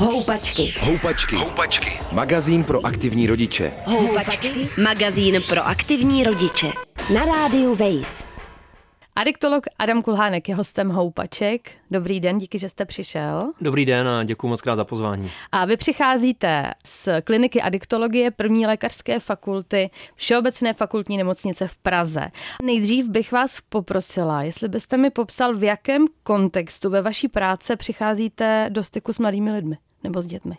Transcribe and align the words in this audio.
Houpačky. 0.00 0.74
Houpačky. 0.80 1.36
Houpačky. 1.36 2.00
Magazín 2.12 2.64
pro 2.64 2.86
aktivní 2.86 3.26
rodiče. 3.26 3.72
Houpačky. 3.84 4.68
Magazín 4.82 5.42
pro 5.48 5.66
aktivní 5.66 6.24
rodiče. 6.24 6.72
Na 7.14 7.24
rádiu 7.24 7.74
Wave. 7.74 8.30
Adiktolog 9.16 9.66
Adam 9.78 10.02
Kulhánek 10.02 10.48
je 10.48 10.54
hostem 10.54 10.88
Houpaček. 10.88 11.70
Dobrý 11.90 12.20
den, 12.20 12.38
díky, 12.38 12.58
že 12.58 12.68
jste 12.68 12.84
přišel. 12.84 13.52
Dobrý 13.60 13.84
den 13.84 14.08
a 14.08 14.24
děkuji 14.24 14.48
moc 14.48 14.60
krát 14.60 14.76
za 14.76 14.84
pozvání. 14.84 15.30
A 15.52 15.64
vy 15.64 15.76
přicházíte 15.76 16.70
z 16.86 17.08
kliniky 17.24 17.62
adiktologie 17.62 18.30
první 18.30 18.66
lékařské 18.66 19.20
fakulty 19.20 19.90
Všeobecné 20.14 20.72
fakultní 20.72 21.16
nemocnice 21.16 21.68
v 21.68 21.76
Praze. 21.76 22.26
Nejdřív 22.62 23.08
bych 23.08 23.32
vás 23.32 23.58
poprosila, 23.68 24.42
jestli 24.42 24.68
byste 24.68 24.96
mi 24.96 25.10
popsal, 25.10 25.54
v 25.54 25.64
jakém 25.64 26.04
kontextu 26.22 26.90
ve 26.90 27.02
vaší 27.02 27.28
práce 27.28 27.76
přicházíte 27.76 28.66
do 28.68 28.84
styku 28.84 29.12
s 29.12 29.18
mladými 29.18 29.52
lidmi 29.52 29.76
nebo 30.04 30.22
s 30.22 30.26
dětmi. 30.26 30.56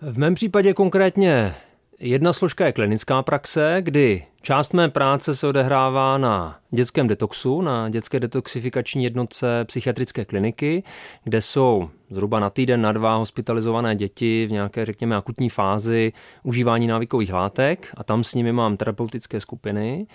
V 0.00 0.18
mém 0.18 0.34
případě 0.34 0.74
konkrétně 0.74 1.54
Jedna 2.00 2.32
složka 2.32 2.66
je 2.66 2.72
klinická 2.72 3.22
praxe, 3.22 3.76
kdy 3.80 4.26
část 4.42 4.74
mé 4.74 4.88
práce 4.88 5.36
se 5.36 5.46
odehrává 5.46 6.18
na 6.18 6.58
dětském 6.70 7.06
detoxu, 7.08 7.62
na 7.62 7.88
dětské 7.88 8.20
detoxifikační 8.20 9.04
jednotce 9.04 9.64
psychiatrické 9.64 10.24
kliniky, 10.24 10.82
kde 11.24 11.40
jsou 11.40 11.90
zhruba 12.10 12.40
na 12.40 12.50
týden, 12.50 12.82
na 12.82 12.92
dva 12.92 13.16
hospitalizované 13.16 13.96
děti 13.96 14.46
v 14.46 14.52
nějaké, 14.52 14.86
řekněme, 14.86 15.16
akutní 15.16 15.50
fázi 15.50 16.12
užívání 16.42 16.86
návykových 16.86 17.32
látek 17.32 17.88
a 17.96 18.04
tam 18.04 18.24
s 18.24 18.34
nimi 18.34 18.52
mám 18.52 18.76
terapeutické 18.76 19.40
skupiny. 19.40 20.06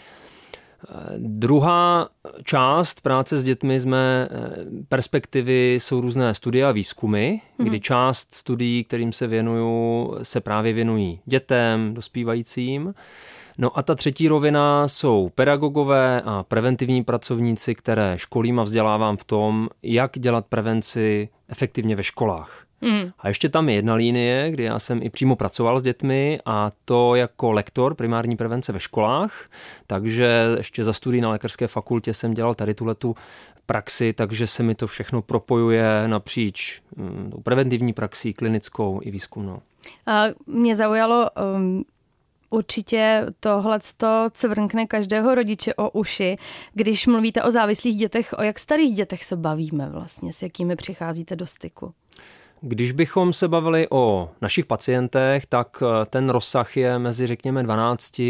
Druhá 1.17 2.09
část 2.43 3.01
práce 3.01 3.37
s 3.37 3.43
dětmi 3.43 3.79
z 3.79 3.85
mé 3.85 4.29
eh, 4.31 4.65
perspektivy 4.89 5.73
jsou 5.73 6.01
různé 6.01 6.33
studie 6.33 6.65
a 6.65 6.71
výzkumy, 6.71 7.37
kdy 7.57 7.69
mhm. 7.69 7.79
část 7.79 8.33
studií, 8.33 8.83
kterým 8.83 9.11
se 9.11 9.27
věnuju, 9.27 10.15
se 10.21 10.41
právě 10.41 10.73
věnují 10.73 11.19
dětem, 11.25 11.93
dospívajícím. 11.93 12.93
No 13.57 13.77
a 13.77 13.83
ta 13.83 13.95
třetí 13.95 14.27
rovina 14.27 14.87
jsou 14.87 15.31
pedagogové 15.35 16.21
a 16.25 16.43
preventivní 16.43 17.03
pracovníci, 17.03 17.75
které 17.75 18.13
školím 18.17 18.59
a 18.59 18.63
vzdělávám 18.63 19.17
v 19.17 19.23
tom, 19.23 19.69
jak 19.83 20.19
dělat 20.19 20.45
prevenci 20.45 21.29
efektivně 21.49 21.95
ve 21.95 22.03
školách. 22.03 22.65
Mm. 22.81 23.11
A 23.19 23.27
ještě 23.27 23.49
tam 23.49 23.69
je 23.69 23.75
jedna 23.75 23.93
linie, 23.93 24.51
kdy 24.51 24.63
já 24.63 24.79
jsem 24.79 25.03
i 25.03 25.09
přímo 25.09 25.35
pracoval 25.35 25.79
s 25.79 25.83
dětmi 25.83 26.39
a 26.45 26.71
to 26.85 27.15
jako 27.15 27.51
lektor 27.51 27.95
primární 27.95 28.37
prevence 28.37 28.71
ve 28.73 28.79
školách, 28.79 29.49
takže 29.87 30.47
ještě 30.57 30.83
za 30.83 30.93
studii 30.93 31.21
na 31.21 31.29
lékařské 31.29 31.67
fakultě 31.67 32.13
jsem 32.13 32.33
dělal 32.33 32.53
tady 32.53 32.73
tuhletu 32.73 33.15
praxi, 33.65 34.13
takže 34.13 34.47
se 34.47 34.63
mi 34.63 34.75
to 34.75 34.87
všechno 34.87 35.21
propojuje 35.21 36.07
napříč 36.07 36.81
mm, 36.95 37.31
preventivní 37.43 37.93
praxí, 37.93 38.33
klinickou 38.33 38.99
i 39.03 39.11
výzkumnou. 39.11 39.61
A 40.05 40.23
mě 40.47 40.75
zaujalo 40.75 41.29
um, 41.55 41.83
určitě 42.49 43.25
tohle 43.39 43.79
cvrnkne 44.31 44.87
každého 44.87 45.35
rodiče 45.35 45.73
o 45.73 45.89
uši, 45.89 46.35
když 46.73 47.07
mluvíte 47.07 47.43
o 47.43 47.51
závislých 47.51 47.97
dětech, 47.97 48.33
o 48.37 48.41
jak 48.43 48.59
starých 48.59 48.95
dětech 48.95 49.23
se 49.25 49.35
bavíme 49.35 49.89
vlastně, 49.89 50.33
s 50.33 50.41
jakými 50.41 50.75
přicházíte 50.75 51.35
do 51.35 51.45
styku. 51.45 51.93
Když 52.63 52.91
bychom 52.91 53.33
se 53.33 53.47
bavili 53.47 53.87
o 53.89 54.29
našich 54.41 54.65
pacientech, 54.65 55.45
tak 55.45 55.83
eh, 55.83 56.05
ten 56.05 56.29
rozsah 56.29 56.77
je 56.77 56.99
mezi, 56.99 57.27
řekněme, 57.27 57.63
12, 57.63 58.21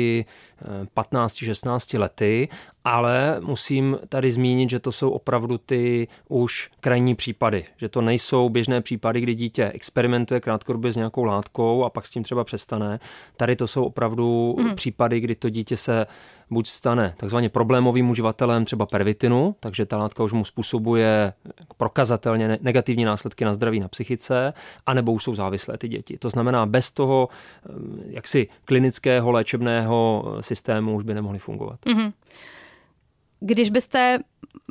15, 0.93 1.35
16 1.35 1.93
lety, 1.93 2.49
ale 2.83 3.37
musím 3.39 3.97
tady 4.09 4.31
zmínit, 4.31 4.69
že 4.69 4.79
to 4.79 4.91
jsou 4.91 5.09
opravdu 5.09 5.57
ty 5.57 6.07
už 6.29 6.69
krajní 6.79 7.15
případy, 7.15 7.65
že 7.77 7.89
to 7.89 8.01
nejsou 8.01 8.49
běžné 8.49 8.81
případy, 8.81 9.21
kdy 9.21 9.35
dítě 9.35 9.71
experimentuje 9.73 10.39
krátkodobě 10.39 10.91
s 10.91 10.95
nějakou 10.95 11.23
látkou 11.23 11.83
a 11.83 11.89
pak 11.89 12.07
s 12.07 12.09
tím 12.09 12.23
třeba 12.23 12.43
přestane. 12.43 12.99
Tady 13.37 13.55
to 13.55 13.67
jsou 13.67 13.83
opravdu 13.83 14.55
mm. 14.59 14.75
případy, 14.75 15.19
kdy 15.19 15.35
to 15.35 15.49
dítě 15.49 15.77
se 15.77 16.05
buď 16.51 16.67
stane 16.67 17.13
takzvaně 17.17 17.49
problémovým 17.49 18.09
uživatelem 18.09 18.65
třeba 18.65 18.85
pervitinu, 18.85 19.55
takže 19.59 19.85
ta 19.85 19.97
látka 19.97 20.23
už 20.23 20.33
mu 20.33 20.45
způsobuje 20.45 21.33
prokazatelně 21.77 22.57
negativní 22.61 23.05
následky 23.05 23.45
na 23.45 23.53
zdraví 23.53 23.79
na 23.79 23.87
psychice, 23.87 24.53
anebo 24.85 25.11
už 25.11 25.23
jsou 25.23 25.35
závislé 25.35 25.77
ty 25.77 25.87
děti. 25.87 26.17
To 26.17 26.29
znamená, 26.29 26.65
bez 26.65 26.91
toho 26.91 27.29
jaksi 28.05 28.47
klinického 28.65 29.31
léčebného 29.31 30.25
systému 30.51 30.95
už 30.95 31.03
by 31.03 31.13
nemohly 31.13 31.39
fungovat. 31.39 31.79
Mm-hmm. 31.85 32.13
Když 33.39 33.69
byste 33.69 34.19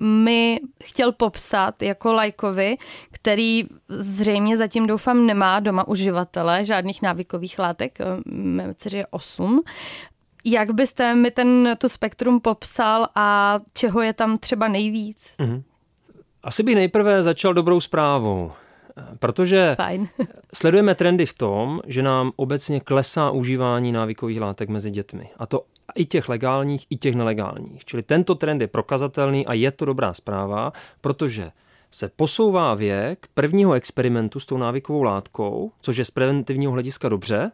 mi 0.01 0.61
chtěl 0.85 1.13
popsat 1.13 1.83
jako 1.83 2.13
lajkovi, 2.13 2.77
který 3.11 3.65
zřejmě 3.89 4.57
zatím 4.57 4.87
doufám 4.87 5.27
nemá 5.27 5.61
doma 5.61 5.89
uživatele 5.89 6.65
žádných 6.65 7.03
návykových 7.03 7.59
látek, 7.59 7.99
mé 8.27 8.75
dceři 8.75 8.99
je 8.99 9.07
8, 9.11 9.63
jak 10.45 10.71
byste 10.71 11.15
mi 11.15 11.31
ten, 11.31 11.77
to 11.79 11.89
spektrum 11.89 12.41
popsal 12.41 13.09
a 13.15 13.61
čeho 13.73 14.03
je 14.03 14.13
tam 14.13 14.39
třeba 14.39 14.69
nejvíc? 14.69 15.37
Mm-hmm. 15.39 15.63
Asi 16.43 16.63
bych 16.63 16.75
nejprve 16.75 17.23
začal 17.23 17.55
dobrou 17.55 17.81
zprávou. 17.81 18.53
Protože 19.19 19.75
Fajn. 19.77 20.09
sledujeme 20.55 20.95
trendy 20.95 21.27
v 21.27 21.35
tom, 21.35 21.81
že 21.87 22.03
nám 22.03 22.33
obecně 22.37 22.81
klesá 22.81 23.31
užívání 23.31 23.93
návykových 23.93 24.41
látek 24.41 24.69
mezi 24.69 24.91
dětmi. 24.91 25.31
A 25.37 25.47
to 25.47 25.65
i 25.95 26.05
těch 26.05 26.29
legálních, 26.29 26.87
i 26.91 26.97
těch 26.97 27.15
nelegálních. 27.15 27.85
Čili 27.85 28.03
tento 28.03 28.35
trend 28.35 28.61
je 28.61 28.67
prokazatelný 28.67 29.47
a 29.47 29.53
je 29.53 29.71
to 29.71 29.85
dobrá 29.85 30.15
zpráva, 30.15 30.73
protože 31.01 31.51
se 31.91 32.11
posouvá 32.17 32.75
věk 32.75 33.27
prvního 33.35 33.73
experimentu 33.73 34.41
s 34.41 34.47
tou 34.47 34.57
návykovou 34.57 35.03
látkou, 35.03 35.73
což 35.81 35.97
je 35.97 36.05
z 36.05 36.11
preventivního 36.11 36.73
hlediska 36.73 37.09
dobře, 37.09 37.51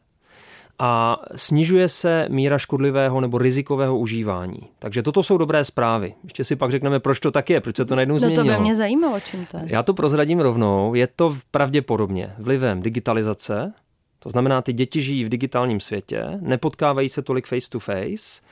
a 0.79 1.21
snižuje 1.37 1.89
se 1.89 2.27
míra 2.31 2.59
škodlivého 2.59 3.21
nebo 3.21 3.39
rizikového 3.39 3.99
užívání. 3.99 4.59
Takže 4.79 5.03
toto 5.03 5.23
jsou 5.23 5.39
dobré 5.39 5.65
zprávy. 5.65 6.15
Ještě 6.25 6.45
si 6.45 6.57
pak 6.57 6.71
řekneme, 6.71 7.01
proč 7.01 7.21
to 7.21 7.31
tak 7.31 7.51
je, 7.51 7.61
proč 7.61 7.77
se 7.77 7.85
to 7.85 7.95
najednou 7.95 8.19
změnilo. 8.19 8.45
No 8.45 8.53
to 8.53 8.59
by 8.59 8.63
mě 8.63 8.77
zajímalo, 8.77 9.21
čím 9.21 9.47
to 9.47 9.57
je. 9.57 9.65
Já 9.67 9.83
to 9.83 9.95
prozradím 9.95 10.41
rovnou. 10.41 10.95
Je 10.95 11.07
to 11.07 11.37
pravděpodobně 11.51 12.35
vlivem 12.39 12.83
digitalizace, 12.83 13.73
to 14.19 14.31
znamená, 14.31 14.63
ty 14.63 14.73
děti 14.73 15.03
žijí 15.03 15.25
v 15.25 15.29
digitálním 15.29 15.81
světě, 15.81 16.25
nepotkávají 16.41 17.09
se 17.09 17.23
tolik 17.23 17.47
face 17.47 17.71
to 17.71 17.79
face 17.79 18.43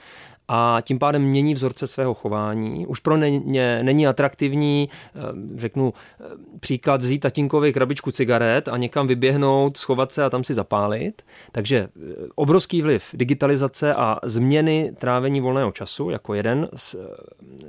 a 0.49 0.79
tím 0.83 0.99
pádem 0.99 1.23
mění 1.23 1.55
vzorce 1.55 1.87
svého 1.87 2.15
chování. 2.15 2.87
Už 2.87 3.01
pro 3.01 3.17
ně 3.17 3.83
není 3.83 4.07
atraktivní, 4.07 4.89
eh, 4.89 5.19
řeknu 5.57 5.93
eh, 6.21 6.25
příklad, 6.61 7.03
vzít 7.03 7.19
tatínkovi 7.19 7.73
krabičku 7.73 8.11
cigaret 8.11 8.69
a 8.69 8.77
někam 8.77 9.07
vyběhnout, 9.07 9.77
schovat 9.77 10.13
se 10.13 10.25
a 10.25 10.31
tam 10.31 10.45
si 10.45 10.55
zapálit. 10.55 11.23
Takže 11.53 11.77
eh, 11.77 12.15
obrovský 12.35 12.83
vliv 12.83 13.11
digitalizace 13.15 13.95
a 13.95 14.19
změny 14.23 14.93
trávení 14.99 15.41
volného 15.41 15.73
času 15.73 16.11
jako 16.11 16.35
jeden 16.35 16.69
z 16.77 16.97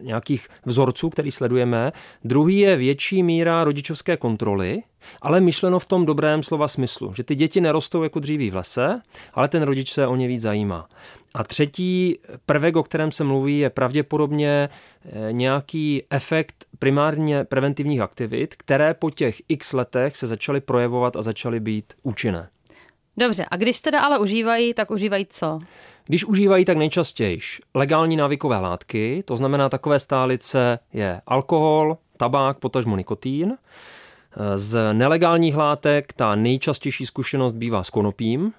nějakých 0.02 0.48
vzorců, 0.66 1.10
který 1.10 1.32
sledujeme. 1.32 1.92
Druhý 2.24 2.60
je 2.60 2.76
větší 2.76 3.24
míra 3.24 3.64
rodičovské 3.64 4.18
kontroly, 4.18 4.82
ale 5.22 5.42
myšleno 5.42 5.80
v 5.80 5.86
tom 5.86 6.06
dobrém 6.06 6.44
slova 6.44 6.68
smyslu, 6.68 7.14
že 7.14 7.24
ty 7.24 7.36
děti 7.36 7.62
nerostou 7.62 8.04
jako 8.04 8.20
dříví 8.20 8.52
v 8.52 8.56
lese, 8.56 9.02
ale 9.34 9.48
ten 9.48 9.64
rodič 9.64 9.94
se 9.94 10.08
o 10.08 10.16
ně 10.16 10.28
víc 10.28 10.42
zajímá. 10.42 10.88
A 11.36 11.44
třetí 11.44 12.20
prvek, 12.46 12.76
o 12.76 12.84
kterém 12.84 13.12
se 13.12 13.24
mluví, 13.24 13.60
je 13.60 13.70
pravděpodobně 13.70 14.70
eh, 14.70 15.34
nějaký 15.34 16.04
efekt 16.10 16.66
primárně 16.80 17.44
preventivních 17.44 18.02
aktivit, 18.02 18.56
které 18.56 18.94
po 18.94 19.10
těch 19.10 19.42
x 19.48 19.74
letech 19.74 20.16
se 20.16 20.28
začaly 20.28 20.62
projevovat 20.62 21.16
a 21.16 21.22
začaly 21.22 21.60
být 21.60 21.94
účinné. 22.04 22.50
Dobře, 23.18 23.46
a 23.52 23.58
když 23.58 23.82
teda 23.82 24.02
ale 24.02 24.20
užívají, 24.20 24.74
tak 24.74 24.92
užívají 24.92 25.28
co? 25.30 25.60
Když 26.06 26.26
užívají, 26.26 26.66
tak 26.66 26.78
nejčastěji 26.78 27.40
legální 27.74 28.16
návykové 28.16 28.58
látky, 28.58 29.24
to 29.26 29.38
znamená 29.38 29.70
takové 29.70 30.00
stálice 30.00 30.80
je 30.94 31.22
alkohol, 31.28 31.98
tabák, 32.18 32.60
potažmo 32.60 32.98
nikotín. 32.98 33.58
Z 34.56 34.94
nelegálních 34.94 35.56
látek 35.56 36.14
ta 36.14 36.36
nejčastější 36.36 37.06
zkušenost 37.06 37.54
bývá 37.54 37.84
s 37.84 37.90
konopím, 37.90 38.54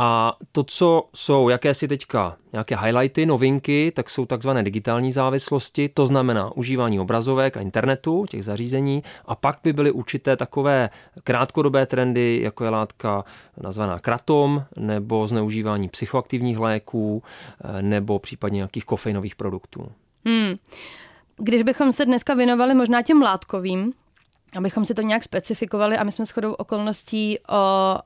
a 0.00 0.36
to, 0.52 0.64
co 0.64 1.08
jsou 1.14 1.48
jakési 1.48 1.88
teďka 1.88 2.36
nějaké 2.52 2.76
highlighty, 2.76 3.26
novinky, 3.26 3.92
tak 3.94 4.10
jsou 4.10 4.26
takzvané 4.26 4.62
digitální 4.62 5.12
závislosti, 5.12 5.88
to 5.88 6.06
znamená 6.06 6.56
užívání 6.56 7.00
obrazovek 7.00 7.56
a 7.56 7.60
internetu, 7.60 8.26
těch 8.30 8.44
zařízení. 8.44 9.02
A 9.26 9.34
pak 9.34 9.58
by 9.64 9.72
byly 9.72 9.90
určité 9.90 10.36
takové 10.36 10.90
krátkodobé 11.24 11.86
trendy, 11.86 12.40
jako 12.42 12.64
je 12.64 12.70
látka 12.70 13.24
nazvaná 13.62 13.98
kratom, 13.98 14.64
nebo 14.76 15.26
zneužívání 15.26 15.88
psychoaktivních 15.88 16.58
léků, 16.58 17.22
eh, 17.64 17.82
nebo 17.82 18.18
případně 18.18 18.56
nějakých 18.56 18.84
kofeinových 18.84 19.36
produktů. 19.36 19.92
Hmm. 20.24 20.54
Když 21.36 21.62
bychom 21.62 21.92
se 21.92 22.04
dneska 22.04 22.34
věnovali 22.34 22.74
možná 22.74 23.02
těm 23.02 23.22
látkovým, 23.22 23.92
abychom 24.56 24.84
si 24.84 24.94
to 24.94 25.02
nějak 25.02 25.24
specifikovali 25.24 25.96
a 25.96 26.04
my 26.04 26.12
jsme 26.12 26.24
shodou 26.24 26.52
okolností 26.52 27.38
o, 27.38 27.54
o, 27.54 27.98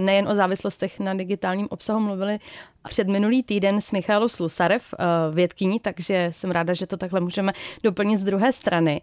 nejen 0.00 0.28
o 0.28 0.34
závislostech 0.34 1.00
na 1.00 1.14
digitálním 1.14 1.66
obsahu 1.70 2.00
mluvili 2.00 2.38
před 2.88 3.08
minulý 3.08 3.42
týden 3.42 3.80
s 3.80 3.92
Michálou 3.92 4.28
Slusarev, 4.28 4.94
vědkyní, 5.32 5.80
takže 5.80 6.28
jsem 6.30 6.50
ráda, 6.50 6.74
že 6.74 6.86
to 6.86 6.96
takhle 6.96 7.20
můžeme 7.20 7.52
doplnit 7.82 8.18
z 8.18 8.24
druhé 8.24 8.52
strany. 8.52 9.02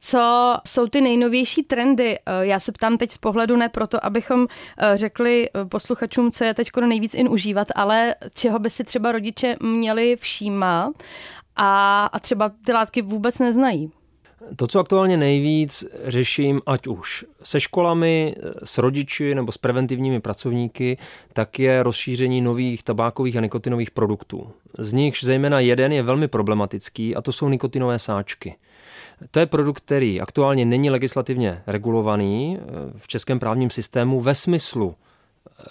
Co 0.00 0.54
jsou 0.66 0.86
ty 0.86 1.00
nejnovější 1.00 1.62
trendy? 1.62 2.18
Já 2.40 2.60
se 2.60 2.72
ptám 2.72 2.98
teď 2.98 3.10
z 3.10 3.18
pohledu 3.18 3.56
ne 3.56 3.68
proto, 3.68 4.04
abychom 4.04 4.46
řekli 4.94 5.50
posluchačům, 5.68 6.30
co 6.30 6.44
je 6.44 6.54
teď 6.54 6.68
nejvíc 6.86 7.14
in 7.14 7.28
užívat, 7.28 7.68
ale 7.74 8.14
čeho 8.34 8.58
by 8.58 8.70
si 8.70 8.84
třeba 8.84 9.12
rodiče 9.12 9.56
měli 9.62 10.16
všímat 10.16 10.92
a, 11.56 12.06
a 12.06 12.18
třeba 12.18 12.50
ty 12.66 12.72
látky 12.72 13.02
vůbec 13.02 13.38
neznají. 13.38 13.92
To, 14.56 14.66
co 14.66 14.80
aktuálně 14.80 15.16
nejvíc 15.16 15.84
řeším, 16.04 16.60
ať 16.66 16.86
už 16.86 17.24
se 17.42 17.60
školami, 17.60 18.34
s 18.64 18.78
rodiči 18.78 19.34
nebo 19.34 19.52
s 19.52 19.58
preventivními 19.58 20.20
pracovníky, 20.20 20.98
tak 21.32 21.58
je 21.58 21.82
rozšíření 21.82 22.40
nových 22.40 22.82
tabákových 22.82 23.36
a 23.36 23.40
nikotinových 23.40 23.90
produktů. 23.90 24.50
Z 24.78 24.92
nichž 24.92 25.24
zejména 25.24 25.60
jeden 25.60 25.92
je 25.92 26.02
velmi 26.02 26.28
problematický 26.28 27.16
a 27.16 27.22
to 27.22 27.32
jsou 27.32 27.48
nikotinové 27.48 27.98
sáčky. 27.98 28.54
To 29.30 29.40
je 29.40 29.46
produkt, 29.46 29.80
který 29.80 30.20
aktuálně 30.20 30.64
není 30.64 30.90
legislativně 30.90 31.62
regulovaný 31.66 32.58
eh, 32.60 32.64
v 32.96 33.08
českém 33.08 33.38
právním 33.38 33.70
systému 33.70 34.20
ve 34.20 34.34
smyslu 34.34 34.94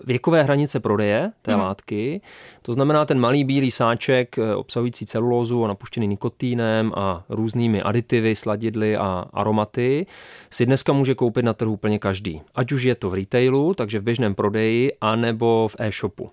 věkové 0.06 0.44
hranice 0.44 0.80
prodeje 0.80 1.32
té 1.42 1.54
hmm. 1.54 1.62
látky. 1.62 2.22
To 2.62 2.74
znamená 2.74 3.06
ten 3.06 3.20
malý 3.20 3.44
bílý 3.44 3.72
sáček 3.72 4.38
eh, 4.38 4.56
obsahující 4.56 5.06
celulózu 5.06 5.66
a 5.66 5.68
napuštěný 5.68 6.08
nikotínem 6.08 6.92
a 6.96 7.24
různými 7.30 7.82
aditivy, 7.82 8.36
sladidly 8.36 8.98
a 8.98 9.26
aromaty 9.34 10.06
si 10.50 10.66
dneska 10.66 10.94
může 10.94 11.16
koupit 11.16 11.46
na 11.46 11.54
trhu 11.54 11.74
úplně 11.74 12.00
každý. 12.00 12.42
Ať 12.56 12.72
už 12.72 12.84
je 12.84 12.96
to 12.96 13.10
v 13.10 13.14
retailu, 13.14 13.74
takže 13.74 14.00
v 14.00 14.04
běžném 14.04 14.36
prodeji, 14.36 14.94
anebo 15.02 15.68
v 15.72 15.76
e-shopu. 15.80 16.32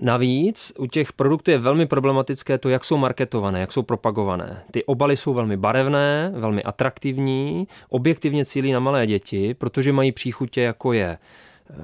Navíc 0.00 0.72
u 0.78 0.86
těch 0.86 1.12
produktů 1.12 1.50
je 1.50 1.58
velmi 1.58 1.86
problematické 1.86 2.58
to, 2.58 2.68
jak 2.68 2.84
jsou 2.84 2.96
marketované, 2.96 3.60
jak 3.60 3.72
jsou 3.72 3.82
propagované. 3.82 4.62
Ty 4.70 4.84
obaly 4.84 5.16
jsou 5.16 5.34
velmi 5.34 5.56
barevné, 5.56 6.32
velmi 6.36 6.62
atraktivní, 6.62 7.68
objektivně 7.88 8.44
cílí 8.44 8.72
na 8.72 8.80
malé 8.80 9.06
děti, 9.06 9.54
protože 9.54 9.92
mají 9.92 10.12
příchutě 10.12 10.60
jako 10.60 10.92
je 10.92 11.18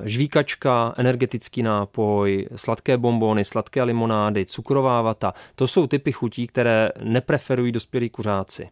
žvíkačka, 0.02 0.94
energetický 0.96 1.62
nápoj, 1.62 2.48
sladké 2.56 2.96
bombony, 2.96 3.44
sladké 3.44 3.82
limonády, 3.82 4.46
cukrová 4.46 5.02
vata. 5.02 5.34
To 5.54 5.68
jsou 5.68 5.86
typy 5.86 6.12
chutí, 6.12 6.46
které 6.46 6.90
nepreferují 7.02 7.72
dospělí 7.72 8.10
kuřáci. 8.10 8.68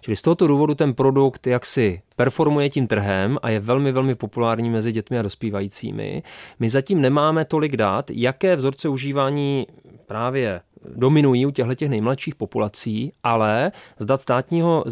Čili 0.00 0.16
z 0.16 0.22
tohoto 0.22 0.46
důvodu 0.46 0.74
ten 0.74 0.94
produkt 0.94 1.46
jaksi 1.46 2.02
performuje 2.16 2.70
tím 2.70 2.86
trhem 2.86 3.38
a 3.42 3.50
je 3.50 3.60
velmi, 3.60 3.92
velmi 3.92 4.14
populární 4.14 4.70
mezi 4.70 4.92
dětmi 4.92 5.18
a 5.18 5.22
dospívajícími. 5.22 6.22
My 6.58 6.70
zatím 6.70 7.00
nemáme 7.00 7.44
tolik 7.44 7.76
dát, 7.76 8.10
jaké 8.10 8.56
vzorce 8.56 8.88
užívání 8.88 9.66
právě 10.06 10.60
dominují 10.96 11.46
u 11.46 11.50
těchto 11.50 11.74
těch 11.74 11.88
nejmladších 11.88 12.34
populací, 12.34 13.12
ale 13.22 13.72
z 13.98 14.04
dat 14.04 14.20
státního, 14.20 14.84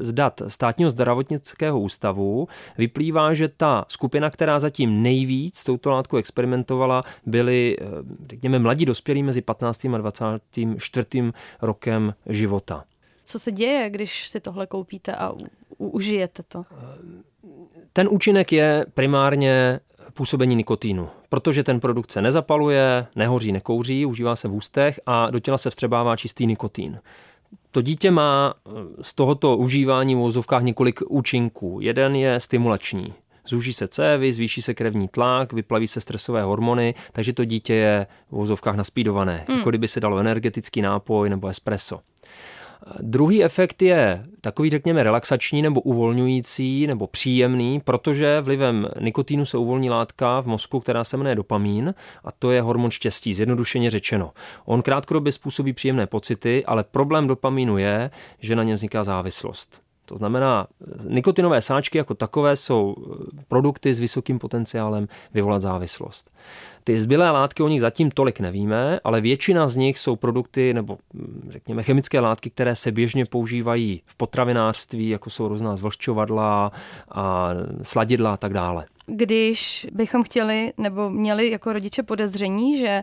z 0.00 0.12
dat 0.12 0.42
státního 0.48 0.90
zdravotnického 0.90 1.80
ústavu 1.80 2.48
vyplývá, 2.78 3.34
že 3.34 3.48
ta 3.48 3.84
skupina, 3.88 4.30
která 4.30 4.58
zatím 4.58 5.02
nejvíc 5.02 5.58
s 5.58 5.64
touto 5.64 5.90
látkou 5.90 6.16
experimentovala, 6.16 7.04
byli, 7.26 7.76
eh, 7.80 7.84
řekněme, 8.30 8.58
mladí 8.58 8.84
dospělí 8.84 9.22
mezi 9.22 9.42
15. 9.42 9.94
a 9.94 9.98
24. 9.98 11.32
rokem 11.62 12.14
života. 12.26 12.84
Co 13.24 13.38
se 13.38 13.52
děje, 13.52 13.90
když 13.90 14.28
si 14.28 14.40
tohle 14.40 14.66
koupíte 14.66 15.12
a 15.12 15.32
užijete 15.78 16.42
to? 16.48 16.64
Ten 17.92 18.08
účinek 18.10 18.52
je 18.52 18.86
primárně 18.94 19.80
působení 20.18 20.56
nikotínu, 20.56 21.08
protože 21.28 21.64
ten 21.64 21.80
produkt 21.80 22.10
se 22.10 22.22
nezapaluje, 22.22 23.06
nehoří, 23.16 23.52
nekouří, 23.52 24.06
užívá 24.06 24.36
se 24.36 24.48
v 24.48 24.54
ústech 24.54 25.00
a 25.06 25.30
do 25.30 25.40
těla 25.40 25.58
se 25.58 25.70
vstřebává 25.70 26.16
čistý 26.16 26.46
nikotín. 26.46 27.00
To 27.70 27.82
dítě 27.82 28.10
má 28.10 28.54
eh, 28.54 28.70
z 29.02 29.14
tohoto 29.14 29.56
užívání 29.56 30.14
v 30.14 30.18
vozovkách 30.18 30.62
několik 30.62 31.00
účinků. 31.08 31.78
Jeden 31.82 32.16
je 32.16 32.40
stimulační. 32.40 33.14
Zúží 33.48 33.72
se 33.72 33.88
cévy, 33.88 34.32
zvýší 34.32 34.62
se 34.62 34.74
krevní 34.74 35.08
tlak, 35.08 35.52
vyplaví 35.52 35.88
se 35.88 36.00
stresové 36.00 36.42
hormony, 36.42 36.94
takže 37.12 37.32
to 37.32 37.44
dítě 37.44 37.74
je 37.74 38.06
v 38.30 38.36
vozovkách 38.36 38.76
naspídované, 38.76 39.44
hmm. 39.48 39.58
jako 39.58 39.70
kdyby 39.70 39.88
se 39.88 40.00
dalo 40.00 40.18
energetický 40.18 40.82
nápoj 40.82 41.30
nebo 41.30 41.48
espresso. 41.48 42.00
Druhý 43.00 43.44
efekt 43.44 43.82
je 43.82 44.24
takový, 44.40 44.70
řekněme, 44.70 45.02
relaxační 45.02 45.62
nebo 45.62 45.80
uvolňující 45.80 46.86
nebo 46.86 47.06
příjemný, 47.06 47.80
protože 47.80 48.40
vlivem 48.40 48.88
nikotínu 49.00 49.46
se 49.46 49.58
uvolní 49.58 49.90
látka 49.90 50.40
v 50.40 50.46
mozku, 50.46 50.80
která 50.80 51.04
se 51.04 51.16
jmenuje 51.16 51.34
dopamín 51.34 51.94
a 52.24 52.32
to 52.32 52.50
je 52.50 52.62
hormon 52.62 52.90
štěstí, 52.90 53.34
zjednodušeně 53.34 53.90
řečeno. 53.90 54.32
On 54.64 54.82
krátkodobě 54.82 55.32
způsobí 55.32 55.72
příjemné 55.72 56.06
pocity, 56.06 56.64
ale 56.64 56.84
problém 56.84 57.26
dopamínu 57.26 57.78
je, 57.78 58.10
že 58.40 58.56
na 58.56 58.62
něm 58.62 58.76
vzniká 58.76 59.04
závislost. 59.04 59.87
To 60.08 60.16
znamená, 60.16 60.66
nikotinové 61.08 61.62
sáčky 61.62 61.98
jako 61.98 62.14
takové 62.14 62.56
jsou 62.56 62.96
produkty 63.48 63.94
s 63.94 64.00
vysokým 64.00 64.38
potenciálem 64.38 65.08
vyvolat 65.34 65.62
závislost. 65.62 66.30
Ty 66.84 67.00
zbylé 67.00 67.30
látky 67.30 67.62
o 67.62 67.68
nich 67.68 67.80
zatím 67.80 68.10
tolik 68.10 68.40
nevíme, 68.40 69.00
ale 69.04 69.20
většina 69.20 69.68
z 69.68 69.76
nich 69.76 69.98
jsou 69.98 70.16
produkty 70.16 70.74
nebo 70.74 70.98
hm, 71.14 71.48
řekněme 71.50 71.82
chemické 71.82 72.20
látky, 72.20 72.50
které 72.50 72.76
se 72.76 72.92
běžně 72.92 73.24
používají 73.24 74.02
v 74.06 74.16
potravinářství, 74.16 75.08
jako 75.08 75.30
jsou 75.30 75.48
různá 75.48 75.76
zvlhčovadla 75.76 76.72
a 77.10 77.50
sladidla 77.82 78.32
a 78.32 78.36
tak 78.36 78.52
dále. 78.52 78.86
Když 79.10 79.86
bychom 79.92 80.22
chtěli 80.22 80.72
nebo 80.78 81.10
měli 81.10 81.50
jako 81.50 81.72
rodiče 81.72 82.02
podezření, 82.02 82.78
že 82.78 83.02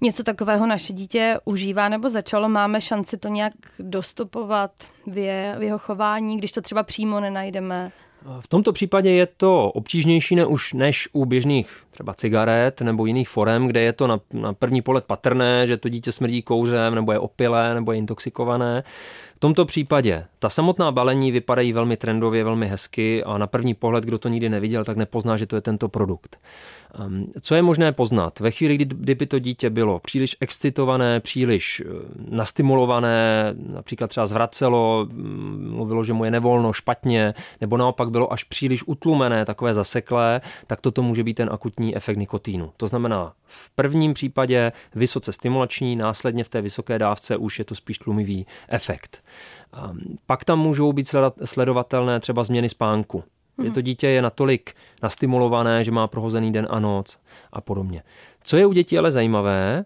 něco 0.00 0.22
takového 0.22 0.66
naše 0.66 0.92
dítě 0.92 1.36
užívá 1.44 1.88
nebo 1.88 2.10
začalo, 2.10 2.48
máme 2.48 2.80
šanci 2.80 3.16
to 3.16 3.28
nějak 3.28 3.52
dostupovat 3.78 4.70
v, 5.06 5.18
je, 5.18 5.56
v 5.58 5.62
jeho 5.62 5.78
chování, 5.78 6.36
když 6.36 6.52
to 6.52 6.60
třeba 6.60 6.82
přímo 6.82 7.20
nenajdeme? 7.20 7.92
V 8.40 8.48
tomto 8.48 8.72
případě 8.72 9.10
je 9.10 9.26
to 9.26 9.70
obtížnější 9.70 10.34
ne 10.34 10.46
už 10.46 10.72
než 10.72 11.08
u 11.12 11.24
běžných 11.24 11.85
třeba 11.96 12.14
cigaret 12.14 12.80
nebo 12.80 13.06
jiných 13.06 13.28
forem, 13.28 13.66
kde 13.66 13.80
je 13.80 13.92
to 13.92 14.06
na, 14.06 14.20
na 14.32 14.52
první 14.52 14.82
pohled 14.82 15.04
patrné, 15.04 15.66
že 15.66 15.76
to 15.76 15.88
dítě 15.88 16.12
smrdí 16.12 16.42
kouřem 16.42 16.94
nebo 16.94 17.12
je 17.12 17.18
opilé 17.18 17.74
nebo 17.74 17.92
je 17.92 17.98
intoxikované. 17.98 18.84
V 19.36 19.40
tomto 19.40 19.64
případě 19.64 20.24
ta 20.38 20.48
samotná 20.48 20.92
balení 20.92 21.32
vypadají 21.32 21.72
velmi 21.72 21.96
trendově, 21.96 22.44
velmi 22.44 22.66
hezky 22.68 23.24
a 23.24 23.38
na 23.38 23.46
první 23.46 23.74
pohled, 23.74 24.04
kdo 24.04 24.18
to 24.18 24.28
nikdy 24.28 24.48
neviděl, 24.48 24.84
tak 24.84 24.96
nepozná, 24.96 25.36
že 25.36 25.46
to 25.46 25.56
je 25.56 25.60
tento 25.60 25.88
produkt. 25.88 26.38
Ehm, 27.00 27.26
co 27.40 27.54
je 27.54 27.62
možné 27.62 27.92
poznat? 27.92 28.40
Ve 28.40 28.50
chvíli, 28.50 28.76
kdyby 28.76 29.26
to 29.26 29.38
dítě 29.38 29.70
bylo 29.70 30.00
příliš 30.00 30.36
excitované, 30.40 31.20
příliš 31.20 31.82
eh, 31.86 31.90
nastimulované, 32.30 33.54
například 33.72 34.08
třeba 34.08 34.26
zvracelo, 34.26 35.06
mm, 35.12 35.70
mluvilo, 35.74 36.04
že 36.04 36.12
mu 36.12 36.24
je 36.24 36.30
nevolno, 36.30 36.72
špatně, 36.72 37.34
nebo 37.60 37.76
naopak 37.76 38.10
bylo 38.10 38.32
až 38.32 38.44
příliš 38.44 38.82
utlumené, 38.86 39.44
takové 39.44 39.74
zaseklé, 39.74 40.40
tak 40.66 40.80
toto 40.80 41.02
může 41.02 41.24
být 41.24 41.34
ten 41.34 41.48
akutní 41.52 41.85
efekt 41.94 42.16
nikotínu. 42.16 42.72
To 42.76 42.86
znamená, 42.86 43.32
v 43.44 43.70
prvním 43.70 44.14
případě 44.14 44.72
vysoce 44.94 45.32
stimulační, 45.32 45.96
následně 45.96 46.44
v 46.44 46.48
té 46.48 46.62
vysoké 46.62 46.98
dávce 46.98 47.36
už 47.36 47.58
je 47.58 47.64
to 47.64 47.74
spíš 47.74 47.98
tlumivý 47.98 48.46
efekt. 48.68 49.24
Ehm, 49.72 49.98
pak 50.26 50.44
tam 50.44 50.58
můžou 50.58 50.92
být 50.92 51.14
sledovatelné 51.44 52.20
třeba 52.20 52.44
změny 52.44 52.68
spánku. 52.68 53.24
Je 53.62 53.70
to 53.70 53.80
dítě 53.80 54.08
je 54.08 54.22
natolik 54.22 54.74
nastimulované, 55.02 55.84
že 55.84 55.90
má 55.90 56.06
prohozený 56.06 56.52
den 56.52 56.66
a 56.70 56.80
noc 56.80 57.18
a 57.52 57.60
podobně. 57.60 58.02
Co 58.42 58.56
je 58.56 58.66
u 58.66 58.72
dětí 58.72 58.98
ale 58.98 59.12
zajímavé, 59.12 59.84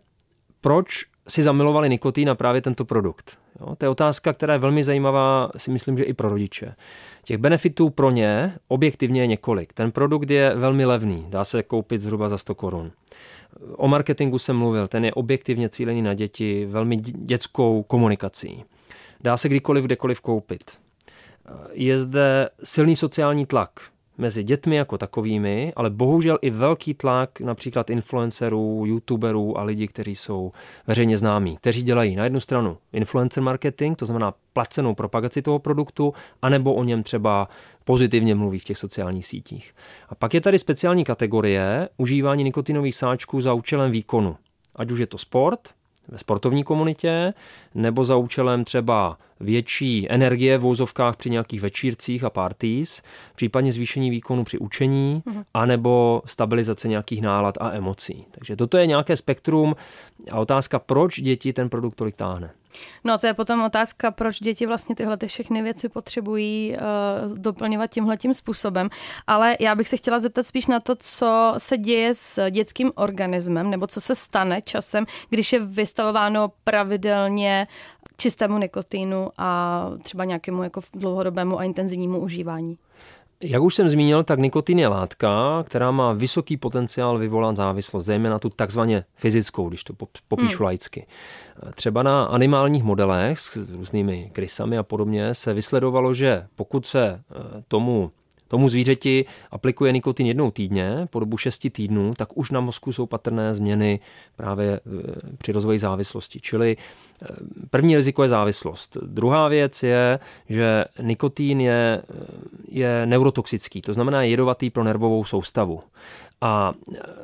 proč 0.61 1.05
si 1.29 1.43
zamilovali 1.43 1.89
nikotin 1.89 2.31
a 2.31 2.35
právě 2.35 2.63
tento 2.63 2.85
produkt? 2.85 3.39
Jo, 3.61 3.77
to 3.77 3.85
je 3.85 3.89
otázka, 3.89 4.33
která 4.33 4.53
je 4.53 4.59
velmi 4.59 4.85
zajímavá, 4.85 5.51
si 5.57 5.71
myslím, 5.71 5.99
že 5.99 6.05
i 6.05 6.15
pro 6.15 6.29
rodiče. 6.29 6.75
Těch 7.25 7.39
benefitů 7.39 7.91
pro 7.91 8.11
ně 8.11 8.55
objektivně 8.69 9.23
je 9.23 9.27
několik. 9.27 9.73
Ten 9.73 9.93
produkt 9.93 10.31
je 10.31 10.55
velmi 10.55 10.85
levný, 10.85 11.27
dá 11.29 11.45
se 11.45 11.63
koupit 11.63 12.01
zhruba 12.01 12.29
za 12.29 12.39
100 12.39 12.55
korun. 12.55 12.93
O 13.77 13.89
marketingu 13.89 14.39
jsem 14.39 14.57
mluvil, 14.57 14.89
ten 14.89 15.05
je 15.05 15.15
objektivně 15.15 15.69
cílený 15.69 16.03
na 16.03 16.15
děti, 16.15 16.67
velmi 16.67 16.97
dětskou 16.97 17.83
komunikací. 17.83 18.65
Dá 19.21 19.37
se 19.37 19.49
kdykoliv, 19.49 19.85
kdekoliv 19.85 20.21
koupit 20.21 20.71
je 21.73 21.99
zde 21.99 22.49
silný 22.65 22.97
sociální 22.97 23.47
tlak 23.47 23.71
mezi 24.21 24.45
dětmi 24.45 24.77
jako 24.77 24.99
takovými, 24.99 25.73
ale 25.77 25.91
bohužel 25.91 26.39
i 26.43 26.51
velký 26.51 26.95
tlak 26.95 27.41
například 27.41 27.91
influencerů, 27.91 28.85
youtuberů 28.87 29.59
a 29.59 29.63
lidí, 29.63 29.89
kteří 29.89 30.15
jsou 30.15 30.53
veřejně 30.87 31.19
známí, 31.19 31.57
kteří 31.57 31.83
dělají 31.83 32.17
na 32.17 32.25
jednu 32.25 32.41
stranu 32.41 32.77
influencer 32.93 33.43
marketing, 33.43 33.97
to 33.97 34.07
znamená 34.07 34.35
placenou 34.53 34.95
propagaci 34.95 35.43
toho 35.43 35.59
produktu, 35.59 36.15
anebo 36.43 36.75
o 36.75 36.85
něm 36.85 37.03
třeba 37.03 37.49
pozitivně 37.85 38.35
mluví 38.35 38.59
v 38.59 38.65
těch 38.65 38.79
sociálních 38.79 39.27
sítích. 39.27 39.75
A 40.09 40.15
pak 40.15 40.35
je 40.35 40.41
tady 40.41 40.59
speciální 40.59 41.05
kategorie 41.05 41.89
užívání 41.97 42.45
nikotinových 42.45 42.97
sáčků 42.97 43.41
za 43.41 43.53
účelem 43.53 43.91
výkonu. 43.91 44.37
Ať 44.77 44.91
už 44.91 44.99
je 44.99 45.07
to 45.07 45.19
sport, 45.19 45.61
ve 46.09 46.19
sportovní 46.19 46.65
komunitě, 46.65 47.35
nebo 47.75 48.05
za 48.05 48.17
účelem 48.17 48.65
třeba 48.65 49.19
větší 49.41 50.07
energie 50.11 50.59
v 50.59 50.61
vouzovkách 50.61 51.17
při 51.17 51.31
nějakých 51.31 51.61
večírcích 51.61 52.25
a 52.25 52.31
parties, 52.31 53.03
případně 53.35 53.73
zvýšení 53.73 54.11
výkonu 54.11 54.45
při 54.45 54.59
učení, 54.59 55.23
mm. 55.27 55.43
anebo 55.55 56.23
stabilizace 56.27 56.89
nějakých 56.89 57.23
nálad 57.23 57.55
a 57.61 57.71
emocí. 57.71 58.27
Takže 58.31 58.57
toto 58.57 58.79
je 58.79 58.87
nějaké 58.87 59.17
spektrum 59.17 59.77
a 60.31 60.39
otázka, 60.39 60.79
proč 60.79 61.21
děti 61.21 61.53
ten 61.53 61.69
produkt 61.69 61.95
tolik 61.95 62.15
táhne. 62.15 62.51
No 63.05 63.19
to 63.19 63.27
je 63.27 63.35
potom 63.35 63.63
otázka, 63.63 64.11
proč 64.11 64.41
děti 64.41 64.67
vlastně 64.67 64.95
tyhle 64.95 65.17
ty 65.17 65.27
všechny 65.27 65.63
věci 65.63 65.89
potřebují 65.89 66.77
uh, 66.77 67.39
doplňovat 67.39 67.91
tímhletím 67.91 68.35
způsobem. 68.35 68.89
Ale 69.27 69.57
já 69.61 69.75
bych 69.75 69.89
se 69.89 69.97
chtěla 69.97 70.19
zeptat 70.21 70.47
spíš 70.47 70.67
na 70.67 70.81
to, 70.81 70.95
co 70.99 71.55
se 71.59 71.79
děje 71.79 72.15
s 72.15 72.51
dětským 72.51 72.93
organismem, 72.95 73.71
nebo 73.71 73.87
co 73.87 74.01
se 74.01 74.15
stane 74.15 74.63
časem, 74.63 75.07
když 75.31 75.53
je 75.53 75.67
vystavováno 75.67 76.53
pravidelně 76.65 77.67
čistému 78.21 78.59
nikotinu 78.59 79.31
a 79.39 79.91
třeba 80.03 80.25
nějakému 80.25 80.63
jako 80.63 80.81
dlouhodobému 80.95 81.59
a 81.59 81.65
intenzivnímu 81.65 82.19
užívání. 82.19 82.79
Jak 83.43 83.63
už 83.63 83.75
jsem 83.75 83.91
zmínil, 83.91 84.25
tak 84.25 84.39
nikotin 84.39 84.79
je 84.79 84.89
látka, 84.89 85.63
která 85.67 85.91
má 85.91 86.13
vysoký 86.13 86.57
potenciál 86.57 87.19
vyvolat 87.19 87.57
závislost, 87.57 88.05
zejména 88.05 88.39
tu 88.39 88.49
takzvaně 88.49 89.05
fyzickou, 89.15 89.69
když 89.69 89.85
to 89.85 89.93
popíšu 90.29 90.59
hmm. 90.59 90.65
laicky. 90.65 91.07
Třeba 91.75 92.03
na 92.03 92.25
animálních 92.25 92.83
modelech 92.83 93.39
s 93.39 93.57
různými 93.57 94.31
krysami 94.33 94.79
a 94.79 94.83
podobně 94.83 95.35
se 95.35 95.55
vysledovalo, 95.55 96.15
že 96.15 96.47
pokud 96.57 96.87
se 96.87 97.05
eh, 97.09 97.63
tomu 97.69 98.11
tomu 98.51 98.69
zvířeti 98.69 99.25
aplikuje 99.51 99.93
nikotin 99.93 100.27
jednou 100.27 100.51
týdně 100.51 101.09
po 101.11 101.21
dobu 101.21 101.37
6 101.37 101.67
týdnů, 101.73 102.15
tak 102.17 102.39
už 102.39 102.51
na 102.51 102.61
mozku 102.61 102.93
jsou 102.93 103.07
patrné 103.07 103.55
změny 103.55 104.01
právě 104.37 104.69
e, 104.73 104.81
při 105.39 105.53
rozvoji 105.53 105.79
závislosti. 105.79 106.41
Čili 106.41 106.77
e, 106.77 107.27
první 107.71 107.97
riziko 107.97 108.23
je 108.23 108.29
závislost. 108.29 108.97
Druhá 109.03 109.49
věc 109.49 109.83
je, 109.83 110.19
že 110.49 110.85
nikotin 111.03 111.61
je, 111.61 112.03
je 112.69 113.07
neurotoxický, 113.07 113.83
to 113.83 113.93
znamená 113.93 114.23
jedovatý 114.23 114.71
pro 114.71 114.85
nervovou 114.85 115.25
soustavu. 115.25 115.81
A 116.41 116.73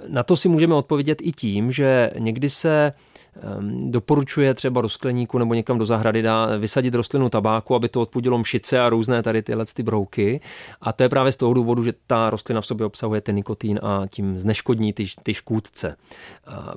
na 0.09 0.23
to 0.23 0.37
si 0.37 0.49
můžeme 0.49 0.75
odpovědět 0.75 1.19
i 1.23 1.33
tím, 1.33 1.73
že 1.73 2.11
někdy 2.19 2.51
se 2.51 2.93
doporučuje 3.91 4.55
třeba 4.55 4.81
do 4.81 4.89
skleníku 4.89 5.39
nebo 5.39 5.55
někam 5.55 5.79
do 5.79 5.87
zahrady 5.87 6.23
dá 6.23 6.57
vysadit 6.57 6.95
rostlinu 6.95 7.29
tabáku, 7.29 7.75
aby 7.75 7.89
to 7.89 8.01
odpudilo 8.01 8.39
mšice 8.39 8.81
a 8.81 8.89
různé 8.89 9.23
tady 9.23 9.43
tyhle 9.43 9.65
ty 9.75 9.83
brouky. 9.83 10.41
A 10.81 10.93
to 10.93 11.03
je 11.03 11.09
právě 11.09 11.33
z 11.33 11.37
toho 11.37 11.55
důvodu, 11.55 11.85
že 11.85 11.93
ta 12.07 12.31
rostlina 12.31 12.61
v 12.61 12.67
sobě 12.67 12.87
obsahuje 12.87 13.21
ten 13.21 13.35
nikotín 13.35 13.81
a 13.83 14.03
tím 14.09 14.41
zneškodní 14.41 14.93
ty, 14.93 15.07
ty 15.23 15.35
škůdce. 15.35 15.97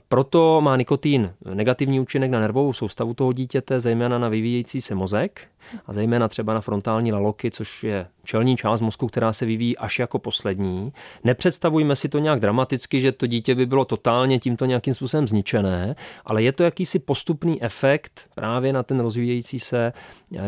Proto 0.08 0.62
má 0.62 0.78
nikotín 0.78 1.34
negativní 1.54 2.00
účinek 2.00 2.32
na 2.32 2.40
nervovou 2.40 2.74
soustavu 2.74 3.14
toho 3.14 3.34
dítěte, 3.34 3.80
zejména 3.80 4.20
na 4.20 4.30
vyvíjející 4.30 4.82
se 4.82 4.96
mozek 4.96 5.42
a 5.86 5.94
zejména 5.94 6.28
třeba 6.28 6.54
na 6.54 6.62
frontální 6.62 7.12
laloky, 7.12 7.52
což 7.52 7.84
je 7.84 8.08
čelní 8.24 8.58
část 8.58 8.82
mozku, 8.82 9.08
která 9.08 9.34
se 9.34 9.46
vyvíjí 9.46 9.78
až 9.78 10.00
jako 10.00 10.20
poslední. 10.20 10.94
Nepředstavujme 11.24 11.96
si 11.96 12.10
to 12.10 12.20
nějak 12.20 12.40
dramaticky, 12.40 13.02
že 13.02 13.12
to 13.12 13.28
dítě 13.28 13.56
by 13.56 13.66
bylo 13.66 13.86
totálně 13.86 14.40
tímto 14.40 14.66
nějakým 14.66 14.94
způsobem 14.94 15.28
zničené, 15.28 15.96
ale 16.26 16.44
je 16.44 16.49
to 16.52 16.64
jakýsi 16.64 17.00
postupný 17.00 17.64
efekt 17.64 18.30
právě 18.36 18.74
na 18.74 18.84
ten 18.84 19.00
rozvíjející 19.00 19.60
se 19.60 19.94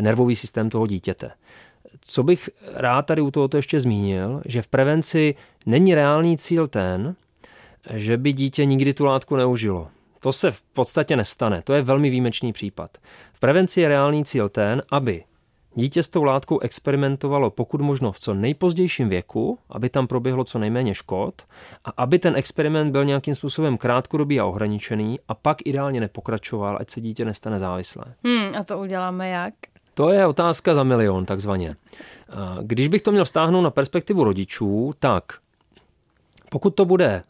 nervový 0.00 0.36
systém 0.36 0.70
toho 0.70 0.86
dítěte. 0.86 1.30
Co 2.00 2.22
bych 2.22 2.50
rád 2.74 3.02
tady 3.02 3.22
u 3.22 3.30
tohoto 3.30 3.56
ještě 3.56 3.80
zmínil, 3.80 4.42
že 4.44 4.62
v 4.62 4.68
prevenci 4.68 5.34
není 5.66 5.94
reálný 5.94 6.38
cíl 6.38 6.68
ten, 6.68 7.14
že 7.94 8.16
by 8.16 8.32
dítě 8.32 8.64
nikdy 8.64 8.94
tu 8.94 9.04
látku 9.04 9.36
neužilo. 9.36 9.88
To 10.20 10.32
se 10.32 10.50
v 10.50 10.62
podstatě 10.62 11.16
nestane. 11.16 11.62
To 11.62 11.72
je 11.72 11.82
velmi 11.82 12.10
výjimečný 12.10 12.52
případ. 12.52 12.98
V 13.32 13.40
prevenci 13.40 13.80
je 13.80 13.88
reálný 13.88 14.24
cíl 14.24 14.48
ten, 14.48 14.82
aby 14.90 15.24
dítě 15.74 16.02
s 16.02 16.08
tou 16.08 16.24
látkou 16.24 16.60
experimentovalo 16.60 17.50
pokud 17.50 17.80
možno 17.80 18.12
v 18.12 18.18
co 18.18 18.34
nejpozdějším 18.34 19.08
věku, 19.08 19.58
aby 19.70 19.88
tam 19.88 20.06
proběhlo 20.06 20.44
co 20.44 20.58
nejméně 20.58 20.94
škod 20.94 21.34
a 21.84 21.90
aby 21.96 22.18
ten 22.18 22.36
experiment 22.36 22.92
byl 22.92 23.04
nějakým 23.04 23.34
způsobem 23.34 23.78
krátkodobý 23.78 24.40
a 24.40 24.44
ohraničený 24.44 25.20
a 25.28 25.34
pak 25.34 25.56
ideálně 25.64 26.00
nepokračoval, 26.00 26.78
ať 26.80 26.90
se 26.90 27.00
dítě 27.00 27.24
nestane 27.24 27.58
závislé. 27.58 28.04
Hmm, 28.24 28.56
a 28.60 28.64
to 28.64 28.78
uděláme 28.78 29.28
jak? 29.28 29.54
To 29.94 30.10
je 30.10 30.26
otázka 30.26 30.74
za 30.74 30.82
milion, 30.82 31.26
takzvaně. 31.26 31.76
Když 32.62 32.88
bych 32.88 33.02
to 33.02 33.12
měl 33.12 33.24
stáhnout 33.24 33.60
na 33.60 33.70
perspektivu 33.70 34.24
rodičů, 34.24 34.92
tak 34.98 35.24
pokud 36.50 36.70
to 36.70 36.84
bude 36.84 37.22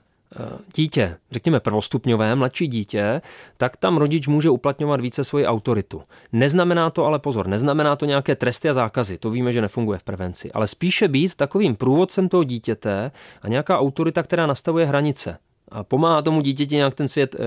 dítě, 0.77 1.17
řekněme 1.31 1.61
prvostupňové, 1.61 2.37
mladší 2.37 2.67
dítě, 2.67 3.23
tak 3.57 3.77
tam 3.77 3.97
rodič 3.97 4.27
může 4.27 4.51
uplatňovat 4.51 5.01
více 5.01 5.25
svoji 5.25 5.47
autoritu. 5.47 6.03
Neznamená 6.33 6.91
to 6.91 7.05
ale 7.05 7.19
pozor, 7.19 7.47
neznamená 7.47 7.97
to 7.97 8.05
nějaké 8.05 8.37
tresty 8.37 8.69
a 8.69 8.75
zákazy, 8.75 9.19
to 9.19 9.31
víme, 9.31 9.53
že 9.53 9.61
nefunguje 9.61 9.99
v 9.99 10.05
prevenci, 10.05 10.53
ale 10.53 10.67
spíše 10.67 11.09
být 11.09 11.35
takovým 11.35 11.77
průvodcem 11.77 12.29
toho 12.29 12.45
dítěte 12.45 13.11
a 13.43 13.49
nějaká 13.49 13.79
autorita, 13.79 14.23
která 14.23 14.47
nastavuje 14.47 14.87
hranice 14.87 15.39
a 15.69 15.85
pomáhá 15.85 16.23
tomu 16.23 16.41
dítěti 16.41 16.77
nějak 16.77 16.95
ten 16.95 17.09
svět 17.09 17.35
e, 17.35 17.39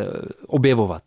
objevovat. 0.48 1.02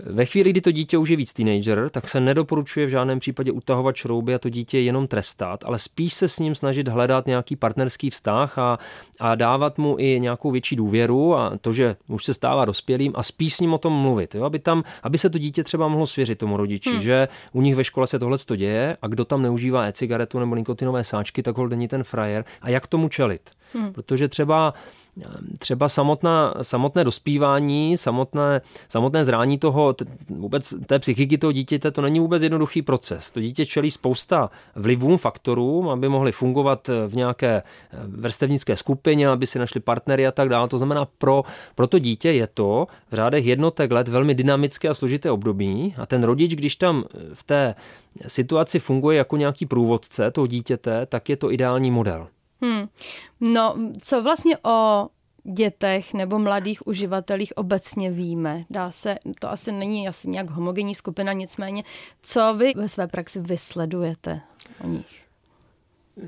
Ve 0.00 0.24
chvíli, 0.24 0.50
kdy 0.50 0.60
to 0.60 0.70
dítě 0.70 0.98
už 0.98 1.08
je 1.08 1.16
víc 1.16 1.32
teenager, 1.32 1.90
tak 1.90 2.08
se 2.08 2.20
nedoporučuje 2.20 2.86
v 2.86 2.88
žádném 2.88 3.18
případě 3.18 3.52
utahovat 3.52 3.96
šrouby 3.96 4.34
a 4.34 4.38
to 4.38 4.48
dítě 4.48 4.78
jenom 4.78 5.06
trestat, 5.06 5.64
ale 5.64 5.78
spíš 5.78 6.14
se 6.14 6.28
s 6.28 6.38
ním 6.38 6.54
snažit 6.54 6.88
hledat 6.88 7.26
nějaký 7.26 7.56
partnerský 7.56 8.10
vztah 8.10 8.58
a, 8.58 8.78
a 9.20 9.34
dávat 9.34 9.78
mu 9.78 9.96
i 9.98 10.20
nějakou 10.20 10.50
větší 10.50 10.76
důvěru 10.76 11.34
a 11.34 11.52
to, 11.60 11.72
že 11.72 11.96
už 12.08 12.24
se 12.24 12.34
stává 12.34 12.64
dospělým 12.64 13.12
a 13.16 13.22
spíš 13.22 13.54
s 13.54 13.60
ním 13.60 13.74
o 13.74 13.78
tom 13.78 13.92
mluvit, 13.92 14.34
jo? 14.34 14.44
Aby, 14.44 14.58
tam, 14.58 14.84
aby 15.02 15.18
se 15.18 15.30
to 15.30 15.38
dítě 15.38 15.64
třeba 15.64 15.88
mohlo 15.88 16.06
svěřit 16.06 16.38
tomu 16.38 16.56
rodiči, 16.56 16.90
hmm. 16.90 17.00
že 17.00 17.28
u 17.52 17.62
nich 17.62 17.74
ve 17.74 17.84
škole 17.84 18.06
se 18.06 18.18
tohle 18.18 18.38
děje 18.56 18.96
a 19.02 19.06
kdo 19.06 19.24
tam 19.24 19.42
neužívá 19.42 19.84
e-cigaretu 19.84 20.38
nebo 20.38 20.56
nikotinové 20.56 21.04
sáčky, 21.04 21.42
tak 21.42 21.56
hol 21.56 21.68
není 21.68 21.88
ten 21.88 22.04
frajer 22.04 22.44
a 22.62 22.70
jak 22.70 22.86
tomu 22.86 23.08
čelit. 23.08 23.50
Hmm. 23.72 23.92
Protože 23.92 24.28
třeba 24.28 24.74
třeba 25.58 25.88
samotná, 25.88 26.54
samotné 26.62 27.04
dospívání, 27.04 27.96
samotné, 27.96 28.60
samotné 28.88 29.24
zrání 29.24 29.58
toho, 29.58 29.94
vůbec 30.28 30.74
té 30.86 30.98
psychiky 30.98 31.38
toho 31.38 31.52
dítěte, 31.52 31.90
to 31.90 32.02
není 32.02 32.20
vůbec 32.20 32.42
jednoduchý 32.42 32.82
proces. 32.82 33.30
To 33.30 33.40
dítě 33.40 33.66
čelí 33.66 33.90
spousta 33.90 34.50
vlivům, 34.76 35.18
faktorům, 35.18 35.88
aby 35.88 36.08
mohli 36.08 36.32
fungovat 36.32 36.90
v 37.08 37.16
nějaké 37.16 37.48
eh, 37.48 37.96
vrstevnické 38.06 38.76
skupině, 38.76 39.28
aby 39.28 39.46
si 39.46 39.58
našli 39.58 39.80
partnery 39.80 40.26
a 40.26 40.32
tak 40.32 40.48
dále. 40.48 40.68
To 40.68 40.78
znamená, 40.78 41.04
pro, 41.18 41.42
pro 41.74 41.86
to 41.86 41.98
dítě 41.98 42.32
je 42.32 42.46
to 42.46 42.86
v 43.10 43.14
řádech 43.14 43.46
jednotek 43.46 43.92
let 43.92 44.08
velmi 44.08 44.34
dynamické 44.34 44.88
a 44.88 44.94
složité 44.94 45.30
období 45.30 45.94
a 45.98 46.06
ten 46.06 46.24
rodič, 46.24 46.54
když 46.54 46.76
tam 46.76 47.04
v 47.34 47.42
té 47.42 47.74
situaci 48.26 48.78
funguje 48.78 49.18
jako 49.18 49.36
nějaký 49.36 49.66
průvodce 49.66 50.30
toho 50.30 50.46
dítěte, 50.46 51.06
tak 51.06 51.28
je 51.28 51.36
to 51.36 51.52
ideální 51.52 51.90
model. 51.90 52.28
Hmm. 52.62 52.88
No, 53.40 53.76
co 54.02 54.22
vlastně 54.22 54.58
o 54.58 55.08
dětech 55.44 56.14
nebo 56.14 56.38
mladých 56.38 56.86
uživatelích 56.86 57.52
obecně 57.56 58.10
víme? 58.10 58.64
Dá 58.70 58.90
se, 58.90 59.16
to 59.38 59.50
asi 59.50 59.72
není 59.72 60.08
asi 60.08 60.28
nějak 60.28 60.50
homogenní 60.50 60.94
skupina, 60.94 61.32
nicméně, 61.32 61.82
co 62.22 62.54
vy 62.58 62.72
ve 62.76 62.88
své 62.88 63.06
praxi 63.06 63.40
vysledujete 63.40 64.40
o 64.84 64.86
nich? 64.86 65.24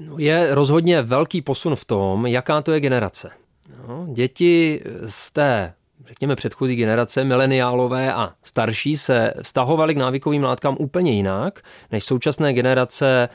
No, 0.01 0.19
je 0.19 0.55
rozhodně 0.55 1.03
velký 1.03 1.43
posun 1.43 1.77
v 1.77 1.85
tom, 1.85 2.27
jaká 2.27 2.63
to 2.63 2.73
je 2.73 2.81
generace. 2.81 3.31
No, 3.89 4.07
děti 4.13 4.83
z 5.07 5.33
té 5.33 5.75
řekněme, 6.11 6.37
předchozí 6.37 6.77
generace, 6.77 7.25
mileniálové 7.25 8.15
a 8.15 8.33
starší 8.43 8.97
se 8.97 9.35
vztahovali 9.43 9.95
k 9.95 9.99
návykovým 9.99 10.45
látkám 10.45 10.77
úplně 10.79 11.13
jinak 11.13 11.61
než 11.93 12.05
současné 12.05 12.53
generace 12.53 13.29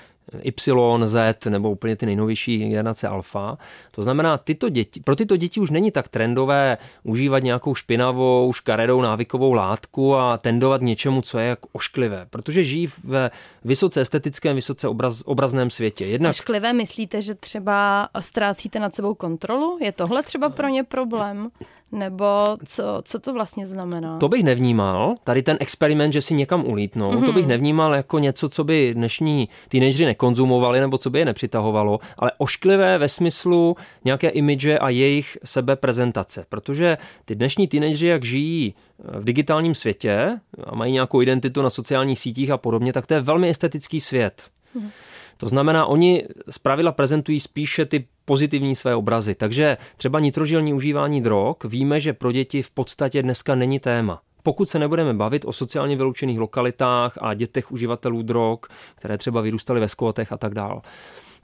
Y, 0.44 1.08
Z 1.08 1.46
nebo 1.50 1.72
úplně 1.72 1.96
ty 1.96 2.06
nejnovější 2.06 2.70
generace 2.70 3.08
alfa. 3.08 3.58
To 3.92 4.04
znamená, 4.04 4.38
tyto 4.38 4.70
děti, 4.70 5.00
pro 5.00 5.16
tyto 5.16 5.38
děti 5.38 5.60
už 5.60 5.70
není 5.70 5.92
tak 5.92 6.08
trendové 6.08 6.78
užívat 7.04 7.44
nějakou 7.44 7.76
špinavou, 7.76 8.54
škaredou 8.54 9.02
návykovou 9.02 9.54
látku 9.54 10.16
a 10.16 10.38
tendovat 10.38 10.82
něčemu, 10.82 11.22
co 11.22 11.40
je 11.40 11.48
jako 11.48 11.70
ošklivé, 11.72 12.26
protože 12.30 12.64
žijí 12.64 12.88
ve 13.04 13.32
vysoce 13.66 14.02
estetickém, 14.02 14.56
vysoce 14.56 14.88
obraz, 14.88 15.24
obrazném 15.26 15.70
světě. 15.70 16.06
Jednak... 16.06 16.30
Ošklivé 16.30 16.74
myslíte, 16.74 17.22
že 17.22 17.36
třeba 17.36 18.10
ztrácíte 18.20 18.80
nad 18.80 18.96
sebou 18.96 19.14
kontrolu? 19.14 19.78
Je 19.82 19.92
tohle 19.92 20.24
třeba 20.24 20.50
pro 20.50 20.68
ně 20.68 20.84
problém? 20.84 21.50
Nebo 21.92 22.26
co, 22.66 23.02
co 23.04 23.20
to 23.20 23.34
vlastně 23.34 23.68
znamená? 23.68 24.18
To 24.18 24.30
bych 24.30 24.44
nevnímal, 24.44 25.16
tady 25.24 25.44
ten 25.44 25.58
experiment, 25.60 26.14
že 26.14 26.22
si 26.22 26.34
někam 26.34 26.66
ulítnou, 26.68 27.12
mm-hmm. 27.12 27.26
to 27.26 27.34
bych 27.34 27.44
mhm. 27.44 27.50
nevnímal 27.50 27.96
jako 27.96 28.20
něco, 28.20 28.50
co 28.50 28.64
by 28.64 28.94
dnešní 28.94 29.50
teenageři 29.70 30.06
nekonzumovali 30.06 30.80
nebo 30.80 30.98
co 30.98 31.10
by 31.10 31.20
je 31.20 31.26
nepřitahovalo, 31.26 32.00
ale 32.18 32.32
ošklivé 32.38 32.98
ve 32.98 33.10
smyslu 33.10 33.76
nějaké 34.06 34.30
imidže 34.30 34.80
a 34.80 34.90
jejich 34.90 35.38
sebeprezentace. 35.44 36.46
Protože 36.50 36.98
ty 37.26 37.36
dnešní 37.36 37.68
teenageři, 37.68 38.08
jak 38.08 38.26
žijí 38.26 38.74
v 39.00 39.24
digitálním 39.24 39.76
světě 39.76 40.40
a 40.64 40.76
mají 40.76 40.94
nějakou 40.94 41.22
identitu 41.22 41.62
na 41.62 41.70
sociálních 41.70 42.20
sítích 42.20 42.52
a 42.52 42.58
podobně, 42.58 42.94
tak 42.94 43.06
to 43.06 43.14
je 43.14 43.22
velmi 43.22 43.50
estetický 43.50 44.02
svět. 44.02 44.44
Mm-hmm. 44.78 44.90
To 45.38 45.50
znamená, 45.50 45.86
oni 45.86 46.24
zpravidla 46.50 46.92
prezentují 46.92 47.40
spíše 47.40 47.86
ty 47.86 48.08
pozitivní 48.26 48.76
své 48.76 48.96
obrazy. 48.96 49.36
Takže 49.36 49.78
třeba 49.98 50.20
nitrožilní 50.20 50.74
užívání 50.74 51.22
drog 51.22 51.56
víme, 51.64 52.00
že 52.00 52.14
pro 52.14 52.32
děti 52.32 52.62
v 52.62 52.72
podstatě 52.72 53.24
dneska 53.24 53.56
není 53.56 53.80
téma. 53.80 54.22
pokud 54.44 54.70
se 54.70 54.80
nebudeme 54.80 55.14
bavit 55.14 55.46
o 55.46 55.54
sociálně 55.54 55.96
vyloučených 55.96 56.40
lokalitách 56.40 57.18
a 57.22 57.34
dětech 57.34 57.72
uživatelů 57.72 58.22
drog, 58.22 58.60
které 58.96 59.18
třeba 59.18 59.42
vyrůstaly 59.42 59.80
ve 59.80 59.90
skvotech 59.90 60.32
a 60.32 60.38
tak 60.38 60.54
dále. 60.54 60.82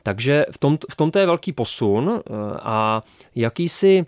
Takže 0.03 0.45
v, 0.51 0.57
tom, 0.57 0.77
v 0.91 0.95
tomto 0.95 1.19
je 1.19 1.25
velký 1.25 1.51
posun 1.51 2.11
eh, 2.11 2.33
a 2.61 3.03
jakýsi 3.35 4.05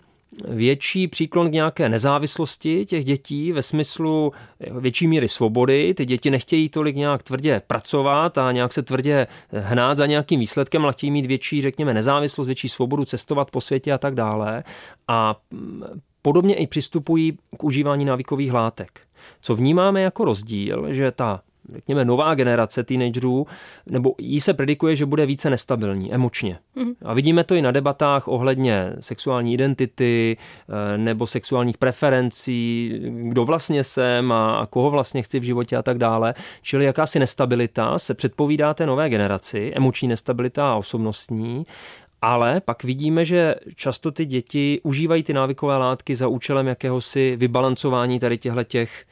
větší 0.48 1.08
příklon 1.08 1.48
k 1.48 1.52
nějaké 1.52 1.88
nezávislosti 1.88 2.84
těch 2.84 3.04
dětí 3.04 3.52
ve 3.52 3.62
smyslu 3.62 4.32
větší 4.80 5.06
míry 5.06 5.28
svobody. 5.28 5.94
Ty 5.94 6.04
děti 6.04 6.30
nechtějí 6.30 6.68
tolik 6.68 6.96
nějak 6.96 7.22
tvrdě 7.22 7.62
pracovat 7.66 8.38
a 8.38 8.52
nějak 8.52 8.72
se 8.72 8.82
tvrdě 8.82 9.26
hnát 9.50 9.96
za 9.96 10.06
nějakým 10.06 10.40
výsledkem, 10.40 10.82
ale 10.82 10.92
chtějí 10.92 11.10
mít 11.10 11.26
větší, 11.26 11.62
řekněme, 11.62 11.94
nezávislost, 11.94 12.46
větší 12.46 12.68
svobodu 12.68 13.04
cestovat 13.04 13.50
po 13.50 13.60
světě 13.60 13.92
a 13.92 13.98
tak 13.98 14.14
dále. 14.14 14.64
A 15.08 15.36
podobně 16.22 16.54
i 16.54 16.66
přistupují 16.66 17.38
k 17.56 17.64
užívání 17.64 18.04
návykových 18.04 18.52
látek. 18.52 19.00
Co 19.40 19.56
vnímáme 19.56 20.02
jako 20.02 20.24
rozdíl, 20.24 20.94
že 20.94 21.10
ta 21.10 21.40
řekněme, 21.72 22.04
nová 22.04 22.34
generace 22.34 22.84
teenagerů, 22.84 23.46
nebo 23.86 24.14
jí 24.18 24.40
se 24.40 24.54
predikuje, 24.54 24.96
že 24.96 25.06
bude 25.06 25.26
více 25.26 25.50
nestabilní 25.50 26.14
emočně. 26.14 26.58
Mm. 26.74 26.92
A 27.02 27.14
vidíme 27.14 27.44
to 27.44 27.54
i 27.54 27.62
na 27.62 27.70
debatách 27.70 28.28
ohledně 28.28 28.92
sexuální 29.00 29.54
identity 29.54 30.36
eh, 30.36 30.98
nebo 30.98 31.26
sexuálních 31.26 31.78
preferencí, 31.78 32.92
kdo 33.08 33.44
vlastně 33.44 33.84
jsem 33.84 34.32
a 34.32 34.66
koho 34.70 34.90
vlastně 34.90 35.22
chci 35.22 35.40
v 35.40 35.42
životě 35.42 35.76
a 35.76 35.82
tak 35.82 35.98
dále. 35.98 36.34
Čili 36.62 36.84
jakási 36.84 37.18
nestabilita 37.18 37.98
se 37.98 38.14
předpovídá 38.14 38.74
té 38.74 38.86
nové 38.86 39.08
generaci, 39.08 39.72
emoční 39.74 40.08
nestabilita 40.08 40.72
a 40.72 40.76
osobnostní. 40.76 41.64
Ale 42.22 42.60
pak 42.60 42.84
vidíme, 42.84 43.24
že 43.24 43.54
často 43.74 44.10
ty 44.10 44.26
děti 44.26 44.80
užívají 44.82 45.22
ty 45.22 45.32
návykové 45.32 45.76
látky 45.76 46.14
za 46.14 46.28
účelem 46.28 46.66
jakéhosi 46.66 47.36
vybalancování 47.36 48.20
tady 48.20 48.38
těchto 48.38 48.64
těch 48.64 49.04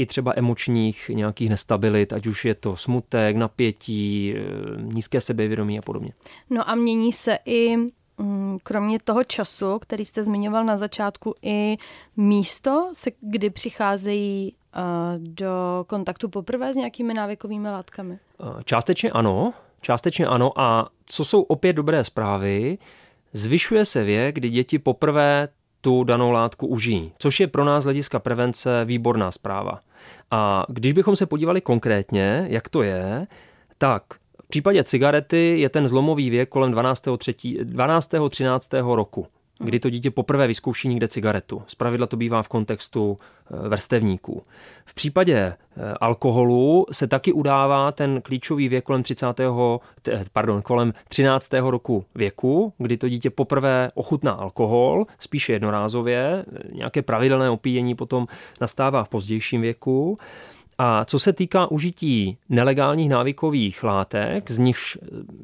i 0.00 0.06
třeba 0.06 0.32
emočních 0.36 1.08
nějakých 1.08 1.50
nestabilit, 1.50 2.12
ať 2.12 2.26
už 2.26 2.44
je 2.44 2.54
to 2.54 2.76
smutek, 2.76 3.36
napětí, 3.36 4.34
eh, 4.36 4.82
nízké 4.82 5.20
sebevědomí 5.20 5.78
a 5.78 5.82
podobně. 5.82 6.12
No 6.50 6.70
a 6.70 6.74
mění 6.74 7.12
se 7.12 7.38
i 7.44 7.76
mm, 8.18 8.56
kromě 8.62 8.98
toho 9.04 9.24
času, 9.24 9.78
který 9.78 10.04
jste 10.04 10.22
zmiňoval 10.22 10.64
na 10.64 10.76
začátku, 10.76 11.34
i 11.42 11.76
místo, 12.16 12.90
se, 12.92 13.10
kdy 13.20 13.50
přicházejí 13.50 14.54
uh, 14.76 14.82
do 15.18 15.84
kontaktu 15.86 16.28
poprvé 16.28 16.72
s 16.72 16.76
nějakými 16.76 17.14
návykovými 17.14 17.68
látkami? 17.68 18.18
Eh, 18.40 18.62
částečně 18.64 19.10
ano, 19.10 19.52
částečně 19.80 20.26
ano. 20.26 20.60
A 20.60 20.88
co 21.06 21.24
jsou 21.24 21.42
opět 21.42 21.72
dobré 21.72 22.04
zprávy, 22.04 22.78
zvyšuje 23.32 23.84
se 23.84 24.04
věk, 24.04 24.34
kdy 24.34 24.50
děti 24.50 24.78
poprvé 24.78 25.48
tu 25.80 26.04
danou 26.04 26.30
látku 26.30 26.66
užijí, 26.66 27.12
což 27.18 27.40
je 27.40 27.46
pro 27.46 27.64
nás 27.64 27.82
z 27.82 27.84
hlediska 27.84 28.18
prevence 28.18 28.84
výborná 28.84 29.30
zpráva. 29.30 29.80
A 30.30 30.66
když 30.68 30.92
bychom 30.92 31.16
se 31.16 31.26
podívali 31.26 31.60
konkrétně, 31.60 32.46
jak 32.48 32.68
to 32.68 32.82
je, 32.82 33.26
tak 33.78 34.02
v 34.44 34.48
případě 34.48 34.84
cigarety 34.84 35.60
je 35.60 35.68
ten 35.68 35.88
zlomový 35.88 36.30
věk 36.30 36.48
kolem 36.48 36.70
12. 36.70 37.04
3, 37.18 37.34
12. 37.64 38.10
13. 38.30 38.72
roku 38.72 39.26
kdy 39.60 39.80
to 39.80 39.90
dítě 39.90 40.10
poprvé 40.10 40.46
vyzkouší 40.46 40.88
někde 40.88 41.08
cigaretu. 41.08 41.62
Zpravidla 41.66 42.06
to 42.06 42.16
bývá 42.16 42.42
v 42.42 42.48
kontextu 42.48 43.18
eh, 43.18 43.68
vrstevníků. 43.68 44.42
V 44.84 44.94
případě 44.94 45.36
eh, 45.36 45.56
alkoholu 46.00 46.86
se 46.92 47.06
taky 47.06 47.32
udává 47.32 47.92
ten 47.92 48.22
klíčový 48.22 48.68
věk 48.68 48.84
kolem 48.84 49.02
30. 49.02 49.26
pardon, 50.32 50.62
kolem 50.62 50.92
13. 51.08 51.52
roku 51.52 52.04
věku, 52.14 52.72
kdy 52.78 52.96
to 52.96 53.08
dítě 53.08 53.30
poprvé 53.30 53.90
ochutná 53.94 54.32
alkohol, 54.32 55.06
spíše 55.18 55.52
jednorázově, 55.52 56.44
nějaké 56.72 57.02
pravidelné 57.02 57.50
opíjení 57.50 57.94
potom 57.94 58.26
nastává 58.60 59.04
v 59.04 59.08
pozdějším 59.08 59.60
věku. 59.60 60.18
A 60.82 61.04
co 61.04 61.18
se 61.18 61.32
týká 61.32 61.70
užití 61.70 62.38
nelegálních 62.48 63.08
návykových 63.08 63.84
látek, 63.84 64.50
z 64.50 64.58
nichž 64.58 64.98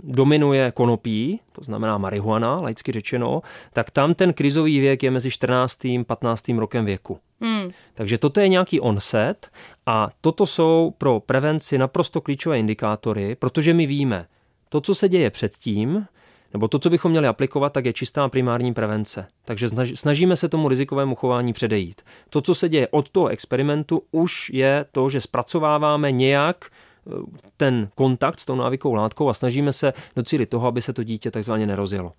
dominuje 0.05 0.73
konopí, 0.73 1.41
to 1.53 1.65
znamená 1.65 1.99
marihuana, 1.99 2.57
laicky 2.57 2.93
řečeno, 2.93 3.43
tak 3.73 3.91
tam 3.91 4.15
ten 4.15 4.33
krizový 4.33 4.81
věk 4.81 5.03
je 5.03 5.11
mezi 5.11 5.31
14. 5.31 5.85
a 5.85 6.05
15. 6.07 6.49
rokem 6.49 6.85
věku. 6.85 7.19
Hmm. 7.41 7.71
Takže 7.95 8.19
toto 8.19 8.41
je 8.41 8.49
nějaký 8.49 8.81
onset 8.81 9.51
a 9.87 10.09
toto 10.21 10.47
jsou 10.47 10.95
pro 10.99 11.21
prevenci 11.21 11.79
naprosto 11.79 12.21
klíčové 12.21 12.59
indikátory, 12.59 13.35
protože 13.35 13.75
my 13.75 13.87
víme, 13.87 14.27
to, 14.69 14.81
co 14.81 14.95
se 14.95 15.09
děje 15.09 15.31
předtím, 15.31 16.07
nebo 16.53 16.69
to, 16.69 16.79
co 16.79 16.91
bychom 16.91 17.11
měli 17.11 17.27
aplikovat, 17.27 17.73
tak 17.73 17.85
je 17.85 17.93
čistá 17.93 18.29
primární 18.29 18.75
prevence. 18.75 19.27
Takže 19.45 19.69
snažíme 19.95 20.37
se 20.37 20.49
tomu 20.49 20.69
rizikovému 20.69 21.15
chování 21.15 21.53
předejít. 21.53 22.03
To, 22.31 22.41
co 22.41 22.55
se 22.55 22.69
děje 22.69 22.89
od 22.89 23.11
toho 23.11 23.29
experimentu, 23.29 24.03
už 24.11 24.51
je 24.51 24.85
to, 24.93 25.11
že 25.11 25.21
zpracováváme 25.21 26.13
nějak 26.13 26.57
eh, 26.67 27.11
ten 27.57 27.89
kontakt 27.95 28.41
s 28.41 28.45
tou 28.45 28.55
návykovou 28.55 28.95
látkou 28.95 29.29
a 29.29 29.35
snažíme 29.35 29.73
se 29.73 29.93
docílit 30.17 30.47
toho, 30.47 30.69
aby 30.69 30.83
se 30.83 30.93
to 30.93 31.03
dítě 31.03 31.31
takzvaně 31.31 31.67
nerozjelo. 31.67 32.13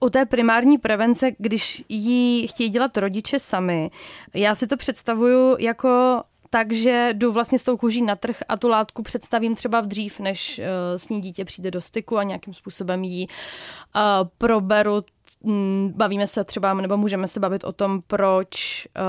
U 0.00 0.10
té 0.10 0.26
primární 0.26 0.78
prevence, 0.78 1.30
když 1.38 1.84
ji 1.88 2.48
chtějí 2.48 2.70
dělat 2.70 2.98
rodiče 2.98 3.38
sami, 3.38 3.90
já 4.34 4.54
si 4.54 4.66
to 4.66 4.76
představuju 4.76 5.56
jako 5.58 6.22
takže 6.50 7.10
jdu 7.12 7.32
vlastně 7.32 7.58
s 7.58 7.64
tou 7.64 7.76
kůží 7.76 8.02
na 8.02 8.16
trh 8.16 8.36
a 8.48 8.56
tu 8.56 8.68
látku 8.68 9.02
představím 9.02 9.54
třeba 9.54 9.80
dřív, 9.80 10.20
než 10.20 10.58
uh, 10.58 10.64
s 10.96 11.08
ní 11.08 11.20
dítě 11.20 11.44
přijde 11.44 11.70
do 11.70 11.80
styku 11.80 12.18
a 12.18 12.22
nějakým 12.22 12.54
způsobem 12.54 13.04
ji 13.04 13.26
uh, 13.26 14.28
proberu 14.38 15.02
mm, 15.42 15.92
bavíme 15.96 16.26
se 16.26 16.44
třeba, 16.44 16.74
nebo 16.74 16.96
můžeme 16.96 17.28
se 17.28 17.40
bavit 17.40 17.64
o 17.64 17.72
tom, 17.72 18.02
proč 18.06 18.86
uh, 18.86 19.02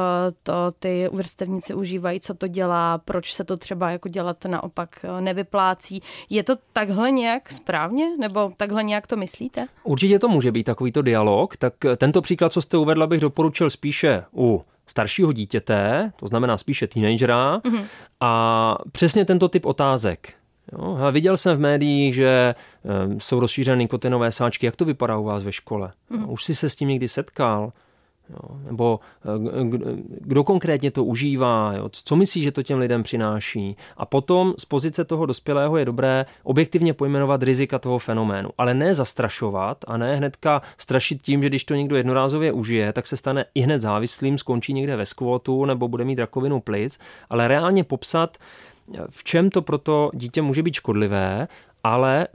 to 0.44 0.54
ty 0.80 1.10
vrstevníci 1.12 1.74
užívají, 1.74 2.20
co 2.20 2.34
to 2.34 2.48
dělá, 2.48 2.98
proč 2.98 3.34
se 3.34 3.44
to 3.44 3.58
třeba 3.58 3.92
jako 3.92 4.10
dělat 4.10 4.46
naopak 4.46 5.06
nevyplácí. 5.20 6.02
Je 6.30 6.44
to 6.44 6.56
takhle 6.74 7.12
nějak 7.12 7.52
správně, 7.52 8.18
nebo 8.18 8.52
takhle 8.58 8.84
nějak 8.84 9.08
to 9.08 9.18
myslíte? 9.18 9.68
Určitě 9.84 10.20
to 10.20 10.28
může 10.28 10.52
být 10.52 10.64
takovýto 10.64 11.02
dialog, 11.02 11.58
tak 11.58 11.74
tento 11.98 12.22
příklad, 12.22 12.54
co 12.54 12.62
jste 12.62 12.78
uvedla, 12.78 13.08
bych 13.08 13.20
doporučil 13.20 13.70
spíše 13.70 14.24
u 14.36 14.66
staršího 14.92 15.32
dítěte, 15.32 16.12
to 16.16 16.28
znamená 16.28 16.58
spíše 16.58 16.88
teenagera, 16.88 17.58
mm-hmm. 17.58 17.84
a 18.20 18.78
přesně 18.92 19.26
tento 19.26 19.50
typ 19.50 19.66
otázek. 19.66 20.34
Jo, 20.74 20.98
a 21.02 21.10
viděl 21.10 21.38
jsem 21.38 21.58
v 21.58 21.60
médiích, 21.60 22.16
že 22.16 22.56
um, 23.06 23.20
jsou 23.20 23.40
rozšířené 23.40 23.78
nikotinové 23.78 24.32
sáčky. 24.32 24.66
Jak 24.66 24.76
to 24.76 24.86
vypadá 24.86 25.18
u 25.18 25.24
vás 25.24 25.44
ve 25.44 25.52
škole? 25.52 25.92
Mm. 26.10 26.30
Už 26.30 26.44
jsi 26.44 26.56
se 26.56 26.70
s 26.70 26.76
tím 26.76 26.88
někdy 26.90 27.08
setkal? 27.08 27.74
Jo, 28.32 28.58
nebo 28.64 29.00
eh, 29.26 29.28
kdo 30.10 30.44
konkrétně 30.44 30.92
to 30.92 31.04
užívá, 31.04 31.74
jo, 31.74 31.90
co 31.92 32.16
myslí, 32.16 32.42
že 32.42 32.52
to 32.52 32.64
těm 32.64 32.80
lidem 32.80 33.04
přináší. 33.04 33.76
A 33.98 34.06
potom 34.06 34.54
z 34.58 34.66
pozice 34.66 35.06
toho 35.06 35.26
dospělého 35.26 35.78
je 35.78 35.86
dobré 35.86 36.26
objektivně 36.44 36.94
pojmenovat 36.94 37.44
rizika 37.44 37.80
toho 37.80 38.00
fenoménu, 38.00 38.50
ale 38.58 38.74
ne 38.74 38.96
zastrašovat 38.96 39.78
a 39.88 39.98
ne 39.98 40.16
hnedka 40.16 40.62
strašit 40.78 41.22
tím, 41.22 41.44
že 41.44 41.50
když 41.50 41.66
to 41.66 41.76
někdo 41.76 41.96
jednorázově 41.96 42.52
užije, 42.52 42.94
tak 42.94 43.08
se 43.08 43.18
stane 43.18 43.46
i 43.56 43.62
hned 43.62 43.82
závislým, 43.82 44.38
skončí 44.38 44.74
někde 44.74 44.96
ve 44.96 45.06
skvotu 45.06 45.66
nebo 45.66 45.88
bude 45.88 46.06
mít 46.06 46.20
rakovinu 46.20 46.60
plic, 46.60 47.00
ale 47.30 47.48
reálně 47.48 47.84
popsat, 47.84 48.38
v 49.10 49.24
čem 49.24 49.50
to 49.50 49.62
pro 49.62 49.78
to 49.78 50.12
dítě 50.14 50.42
může 50.42 50.64
být 50.64 50.74
škodlivé 50.74 51.48
ale 51.84 52.28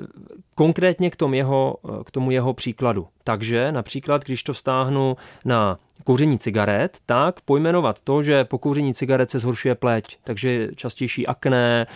konkrétně 0.54 1.11
k 1.11 1.16
tomu 1.16 1.35
jeho, 1.35 1.76
k 2.04 2.11
tomu 2.11 2.30
jeho 2.30 2.54
příkladu. 2.54 3.06
Takže 3.27 3.73
například, 3.73 4.25
když 4.25 4.43
to 4.43 4.53
vztáhnu 4.53 5.17
na 5.45 5.79
kouření 6.05 6.39
cigaret, 6.39 6.99
tak 7.07 7.41
pojmenovat 7.41 8.01
to, 8.01 8.23
že 8.23 8.45
po 8.45 8.59
kouření 8.59 8.95
cigaret 8.95 9.31
se 9.31 9.39
zhoršuje 9.39 9.75
pleť, 9.75 10.19
takže 10.25 10.69
častější 10.77 11.27
akné, 11.27 11.87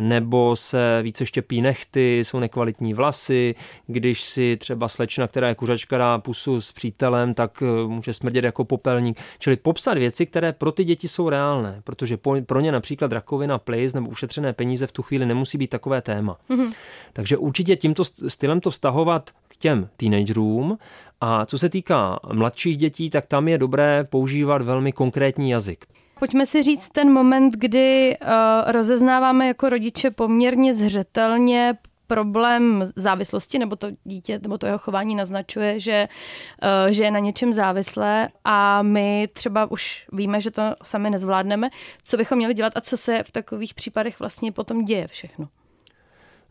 nebo 0.00 0.56
se 0.56 1.00
více 1.02 1.26
štěpí 1.26 1.62
nechty, 1.62 2.18
jsou 2.18 2.38
nekvalitní 2.38 2.94
vlasy, 2.94 3.54
když 3.86 4.22
si 4.22 4.56
třeba 4.56 4.88
slečna, 4.88 5.26
která 5.26 5.48
je 5.48 5.54
kuřačka, 5.54 5.98
dá 5.98 6.18
pusu 6.18 6.60
s 6.60 6.72
přítelem, 6.72 7.34
tak 7.34 7.62
eh, 7.62 7.88
může 7.88 8.14
smrdět 8.14 8.44
jako 8.44 8.64
popelník. 8.64 9.20
Čili 9.38 9.56
popsat 9.56 9.98
věci, 9.98 10.26
které 10.26 10.52
pro 10.52 10.72
ty 10.72 10.84
děti 10.84 11.08
jsou 11.08 11.28
reálné, 11.28 11.80
protože 11.84 12.16
pro 12.46 12.60
ně 12.60 12.72
například 12.72 13.12
rakovina 13.12 13.58
plic 13.58 13.94
nebo 13.94 14.08
ušetřené 14.08 14.52
peníze 14.52 14.86
v 14.86 14.92
tu 14.92 15.02
chvíli 15.02 15.26
nemusí 15.26 15.58
být 15.58 15.70
takové 15.70 16.02
téma. 16.02 16.36
Mm-hmm. 16.50 16.72
Takže 17.12 17.36
určitě 17.36 17.76
tímto 17.76 18.04
stylem 18.04 18.60
to 18.60 18.70
vztahovat 18.70 19.30
k 19.48 19.56
těm 19.56 19.88
teenagerům 19.96 20.67
a 21.20 21.46
co 21.46 21.58
se 21.58 21.68
týká 21.68 22.18
mladších 22.32 22.76
dětí, 22.76 23.10
tak 23.10 23.26
tam 23.26 23.48
je 23.48 23.58
dobré 23.58 24.04
používat 24.10 24.62
velmi 24.62 24.92
konkrétní 24.92 25.50
jazyk. 25.50 25.84
Pojďme 26.18 26.46
si 26.46 26.62
říct 26.62 26.88
ten 26.88 27.12
moment, 27.12 27.54
kdy 27.56 28.16
uh, 28.22 28.28
rozeznáváme 28.72 29.46
jako 29.46 29.68
rodiče 29.68 30.10
poměrně 30.10 30.74
zřetelně 30.74 31.74
problém 32.06 32.84
závislosti, 32.96 33.58
nebo 33.58 33.76
to 33.76 33.88
dítě, 34.04 34.40
nebo 34.42 34.58
to 34.58 34.66
jeho 34.66 34.78
chování 34.78 35.14
naznačuje, 35.14 35.80
že, 35.80 36.08
uh, 36.62 36.92
že 36.92 37.04
je 37.04 37.10
na 37.10 37.18
něčem 37.18 37.52
závislé 37.52 38.28
a 38.44 38.82
my 38.82 39.28
třeba 39.32 39.70
už 39.70 40.06
víme, 40.12 40.40
že 40.40 40.50
to 40.50 40.62
sami 40.82 41.10
nezvládneme. 41.10 41.70
Co 42.04 42.16
bychom 42.16 42.38
měli 42.38 42.54
dělat 42.54 42.72
a 42.76 42.80
co 42.80 42.96
se 42.96 43.22
v 43.22 43.32
takových 43.32 43.74
případech 43.74 44.20
vlastně 44.20 44.52
potom 44.52 44.84
děje 44.84 45.06
všechno? 45.06 45.48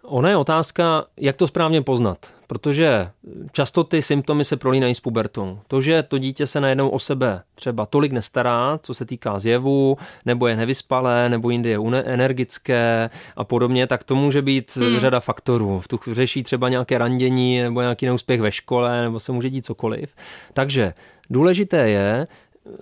Ona 0.10 0.30
je 0.30 0.38
otázka, 0.38 1.06
jak 1.18 1.36
to 1.36 1.48
správně 1.48 1.82
poznat, 1.82 2.18
protože 2.48 3.10
často 3.52 3.84
ty 3.84 4.02
symptomy 4.02 4.46
se 4.46 4.58
prolínají 4.58 4.96
s 4.96 5.00
pubertou. 5.00 5.60
To, 5.68 5.82
že 5.82 6.04
to 6.04 6.18
dítě 6.18 6.48
se 6.48 6.62
najednou 6.62 6.90
o 6.90 7.00
sebe 7.00 7.42
třeba 7.56 7.86
tolik 7.86 8.12
nestará, 8.12 8.80
co 8.84 8.94
se 8.94 9.06
týká 9.06 9.40
zjevu, 9.40 9.98
nebo 10.26 10.48
je 10.48 10.56
nevyspalé, 10.56 11.30
nebo 11.30 11.50
jindy 11.50 11.70
je 11.70 11.80
energické 12.06 13.10
a 13.36 13.44
podobně, 13.44 13.88
tak 13.88 14.04
to 14.04 14.16
může 14.16 14.42
být 14.42 14.76
hmm. 14.76 15.00
řada 15.00 15.20
faktorů. 15.20 15.80
V 15.80 15.88
tu 15.88 16.00
řeší 16.12 16.44
třeba 16.44 16.70
nějaké 16.70 16.98
randění 16.98 17.62
nebo 17.62 17.82
nějaký 17.82 18.06
neúspěch 18.06 18.42
ve 18.42 18.52
škole, 18.52 19.02
nebo 19.02 19.20
se 19.20 19.32
může 19.32 19.50
dít 19.50 19.66
cokoliv. 19.66 20.16
Takže 20.54 20.94
důležité 21.30 21.90
je, 21.90 22.28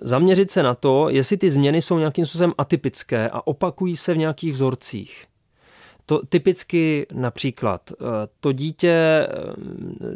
zaměřit 0.00 0.50
se 0.50 0.62
na 0.62 0.74
to, 0.74 1.08
jestli 1.08 1.36
ty 1.36 1.50
změny 1.50 1.82
jsou 1.82 1.98
nějakým 1.98 2.26
způsobem 2.26 2.52
atypické 2.58 3.28
a 3.28 3.46
opakují 3.46 3.96
se 3.96 4.14
v 4.14 4.18
nějakých 4.18 4.52
vzorcích. 4.52 5.26
To 6.06 6.26
typicky 6.28 7.06
například 7.12 7.92
eh, 7.92 8.04
to 8.40 8.52
dítě 8.52 8.90
eh, 8.90 9.28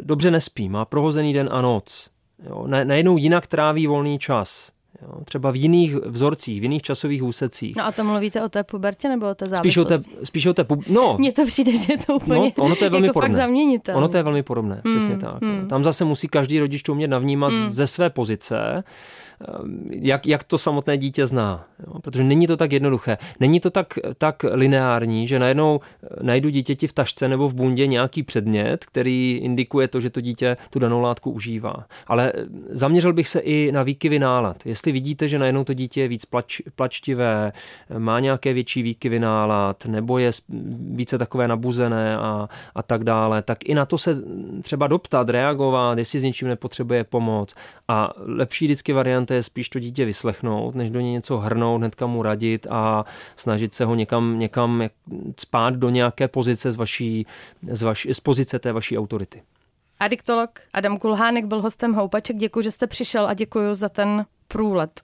dobře 0.02 0.30
nespí, 0.30 0.68
má 0.68 0.84
prohozený 0.84 1.32
den 1.32 1.48
a 1.52 1.60
noc. 1.60 2.10
Jo, 2.48 2.66
najednou 2.66 3.16
jinak 3.16 3.46
tráví 3.46 3.86
volný 3.86 4.18
čas. 4.18 4.72
Jo, 5.02 5.24
třeba 5.24 5.50
v 5.50 5.56
jiných 5.56 5.94
vzorcích, 5.94 6.60
v 6.60 6.62
jiných 6.62 6.82
časových 6.82 7.22
úsecích. 7.22 7.76
No 7.76 7.86
a 7.86 7.92
to 7.92 8.04
mluvíte 8.04 8.42
o 8.42 8.48
té 8.48 8.64
pubertě 8.64 9.08
nebo 9.08 9.30
o 9.30 9.34
té 9.34 9.46
závislosti? 9.46 9.70
Spíš 9.70 9.76
o 9.76 9.84
té, 9.84 10.00
spíš 10.24 10.46
o 10.46 10.54
té 10.54 10.64
pub... 10.64 10.88
No. 10.88 11.16
Mně 11.18 11.32
to 11.32 11.46
přijde, 11.46 11.76
že 11.76 11.92
je 11.92 11.98
to 11.98 12.14
úplně 12.14 12.52
no, 12.56 12.64
ono 12.64 12.76
to 12.76 12.84
je 12.84 12.90
velmi 12.90 13.06
jako 13.06 13.14
podobné. 13.14 13.34
fakt 13.34 13.36
zaměnitelné. 13.36 13.98
Ono 13.98 14.08
to 14.08 14.16
je 14.16 14.22
velmi 14.22 14.42
podobné, 14.42 14.82
hmm, 14.84 14.96
přesně 14.96 15.16
tak. 15.16 15.42
Hmm. 15.42 15.68
Tam 15.68 15.84
zase 15.84 16.04
musí 16.04 16.28
každý 16.28 16.60
rodič 16.60 16.82
to 16.82 16.92
umět 16.92 17.08
navnímat 17.08 17.52
hmm. 17.52 17.70
ze 17.70 17.86
své 17.86 18.10
pozice 18.10 18.56
Ehm, 18.56 18.82
jak, 19.92 20.26
jak 20.26 20.44
to 20.44 20.58
samotné 20.58 20.98
dítě 20.98 21.26
zná. 21.26 21.64
Jo? 21.86 22.00
Protože 22.00 22.24
není 22.24 22.46
to 22.46 22.56
tak 22.56 22.72
jednoduché. 22.72 23.18
Není 23.40 23.60
to 23.60 23.70
tak, 23.70 23.98
tak 24.18 24.44
lineární, 24.52 25.28
že 25.28 25.38
najednou 25.38 25.80
eh, 25.80 26.08
najdu 26.22 26.48
dítěti 26.48 26.86
v 26.86 26.92
tašce 26.92 27.28
nebo 27.28 27.48
v 27.48 27.54
bundě 27.54 27.86
nějaký 27.86 28.22
předmět, 28.22 28.84
který 28.84 29.40
indikuje 29.42 29.88
to, 29.88 30.00
že 30.00 30.10
to 30.10 30.20
dítě 30.20 30.56
tu 30.70 30.78
danou 30.78 31.00
látku 31.00 31.30
užívá. 31.30 31.86
Ale 32.06 32.32
eh, 32.34 32.44
zaměřil 32.70 33.12
bych 33.12 33.28
se 33.28 33.40
i 33.40 33.72
na 33.72 33.82
výkyvy 33.82 34.18
nálad. 34.18 34.66
Jestli 34.66 34.92
vidíte, 34.92 35.28
že 35.28 35.38
najednou 35.38 35.64
to 35.64 35.74
dítě 35.74 36.00
je 36.00 36.08
víc 36.08 36.24
plač, 36.24 36.60
plačtivé, 36.76 37.52
má 37.98 38.20
nějaké 38.20 38.52
větší 38.52 38.82
výkyvy 38.82 39.18
nálad, 39.18 39.86
nebo 39.86 40.18
je 40.18 40.30
více 40.90 41.18
takové 41.18 41.48
nabuzené 41.48 42.16
a, 42.16 42.48
a 42.74 42.82
tak 42.82 43.04
dále, 43.04 43.42
tak 43.42 43.58
i 43.64 43.74
na 43.74 43.86
to 43.86 43.98
se 43.98 44.22
třeba 44.62 44.86
doptat, 44.86 45.28
reagovat, 45.28 45.98
jestli 45.98 46.18
s 46.18 46.22
něčím 46.22 46.48
nepotřebuje 46.48 47.04
pomoc. 47.04 47.54
A 47.88 48.10
lepší 48.16 48.64
vždycky 48.64 48.92
variant 48.92 49.29
je 49.34 49.42
spíš 49.42 49.68
to 49.68 49.78
dítě 49.78 50.04
vyslechnout, 50.04 50.74
než 50.74 50.90
do 50.90 51.00
něj 51.00 51.12
něco 51.12 51.38
hrnout, 51.38 51.78
hnedka 51.78 52.06
mu 52.06 52.22
radit 52.22 52.66
a 52.70 53.04
snažit 53.36 53.74
se 53.74 53.84
ho 53.84 53.94
někam, 53.94 54.38
někam 54.38 54.82
spát 55.40 55.74
do 55.74 55.90
nějaké 55.90 56.28
pozice 56.28 56.72
z, 56.72 56.76
vaší, 56.76 57.26
z, 57.70 57.82
vaší, 57.82 58.14
z 58.14 58.20
pozice 58.20 58.58
té 58.58 58.72
vaší 58.72 58.98
autority. 58.98 59.42
Adiktolog 60.00 60.50
Adam 60.72 60.98
Kulhánek 60.98 61.44
byl 61.44 61.62
hostem 61.62 61.94
Houpaček. 61.94 62.36
Děkuji, 62.36 62.62
že 62.62 62.70
jste 62.70 62.86
přišel 62.86 63.26
a 63.26 63.34
děkuji 63.34 63.74
za 63.74 63.88
ten 63.88 64.26
průlet. 64.48 65.00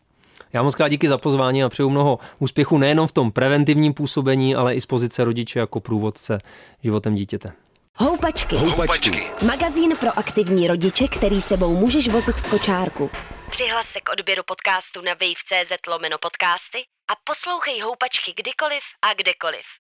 Já 0.53 0.63
moc 0.63 0.75
krát 0.75 0.89
díky 0.89 1.09
za 1.09 1.19
pozvání 1.19 1.65
a 1.65 1.69
přeju 1.69 1.91
mnoho 1.91 2.19
úspěchu 2.39 2.79
nejenom 2.79 3.07
v 3.07 3.13
tom 3.13 3.33
preventivním 3.33 3.95
působení, 3.95 4.55
ale 4.55 4.75
i 4.75 4.81
z 4.81 4.87
pozice 4.87 5.25
rodiče 5.25 5.59
jako 5.59 5.81
průvodce 5.81 6.39
životem 6.83 7.15
dítěte. 7.15 7.53
Houpačky. 7.95 8.57
Houpačky. 8.57 9.23
Magazín 9.47 9.97
pro 10.01 10.19
aktivní 10.19 10.69
rodiče, 10.69 11.09
který 11.09 11.41
sebou 11.41 11.77
můžeš 11.77 12.09
vozit 12.09 12.37
v 12.37 12.51
kočárku. 12.51 13.11
Přihlas 13.57 13.89
se 13.89 14.01
k 14.01 14.09
odběru 14.09 14.43
podcastu 14.43 15.03
na 15.03 15.13
wave.cz 15.15 15.87
lomeno 15.89 16.19
podcasty 16.19 16.85
a 17.09 17.17
poslouchej 17.25 17.81
Houpačky 17.81 18.33
kdykoliv 18.33 18.83
a 19.03 19.15
kdekoliv. 19.15 19.67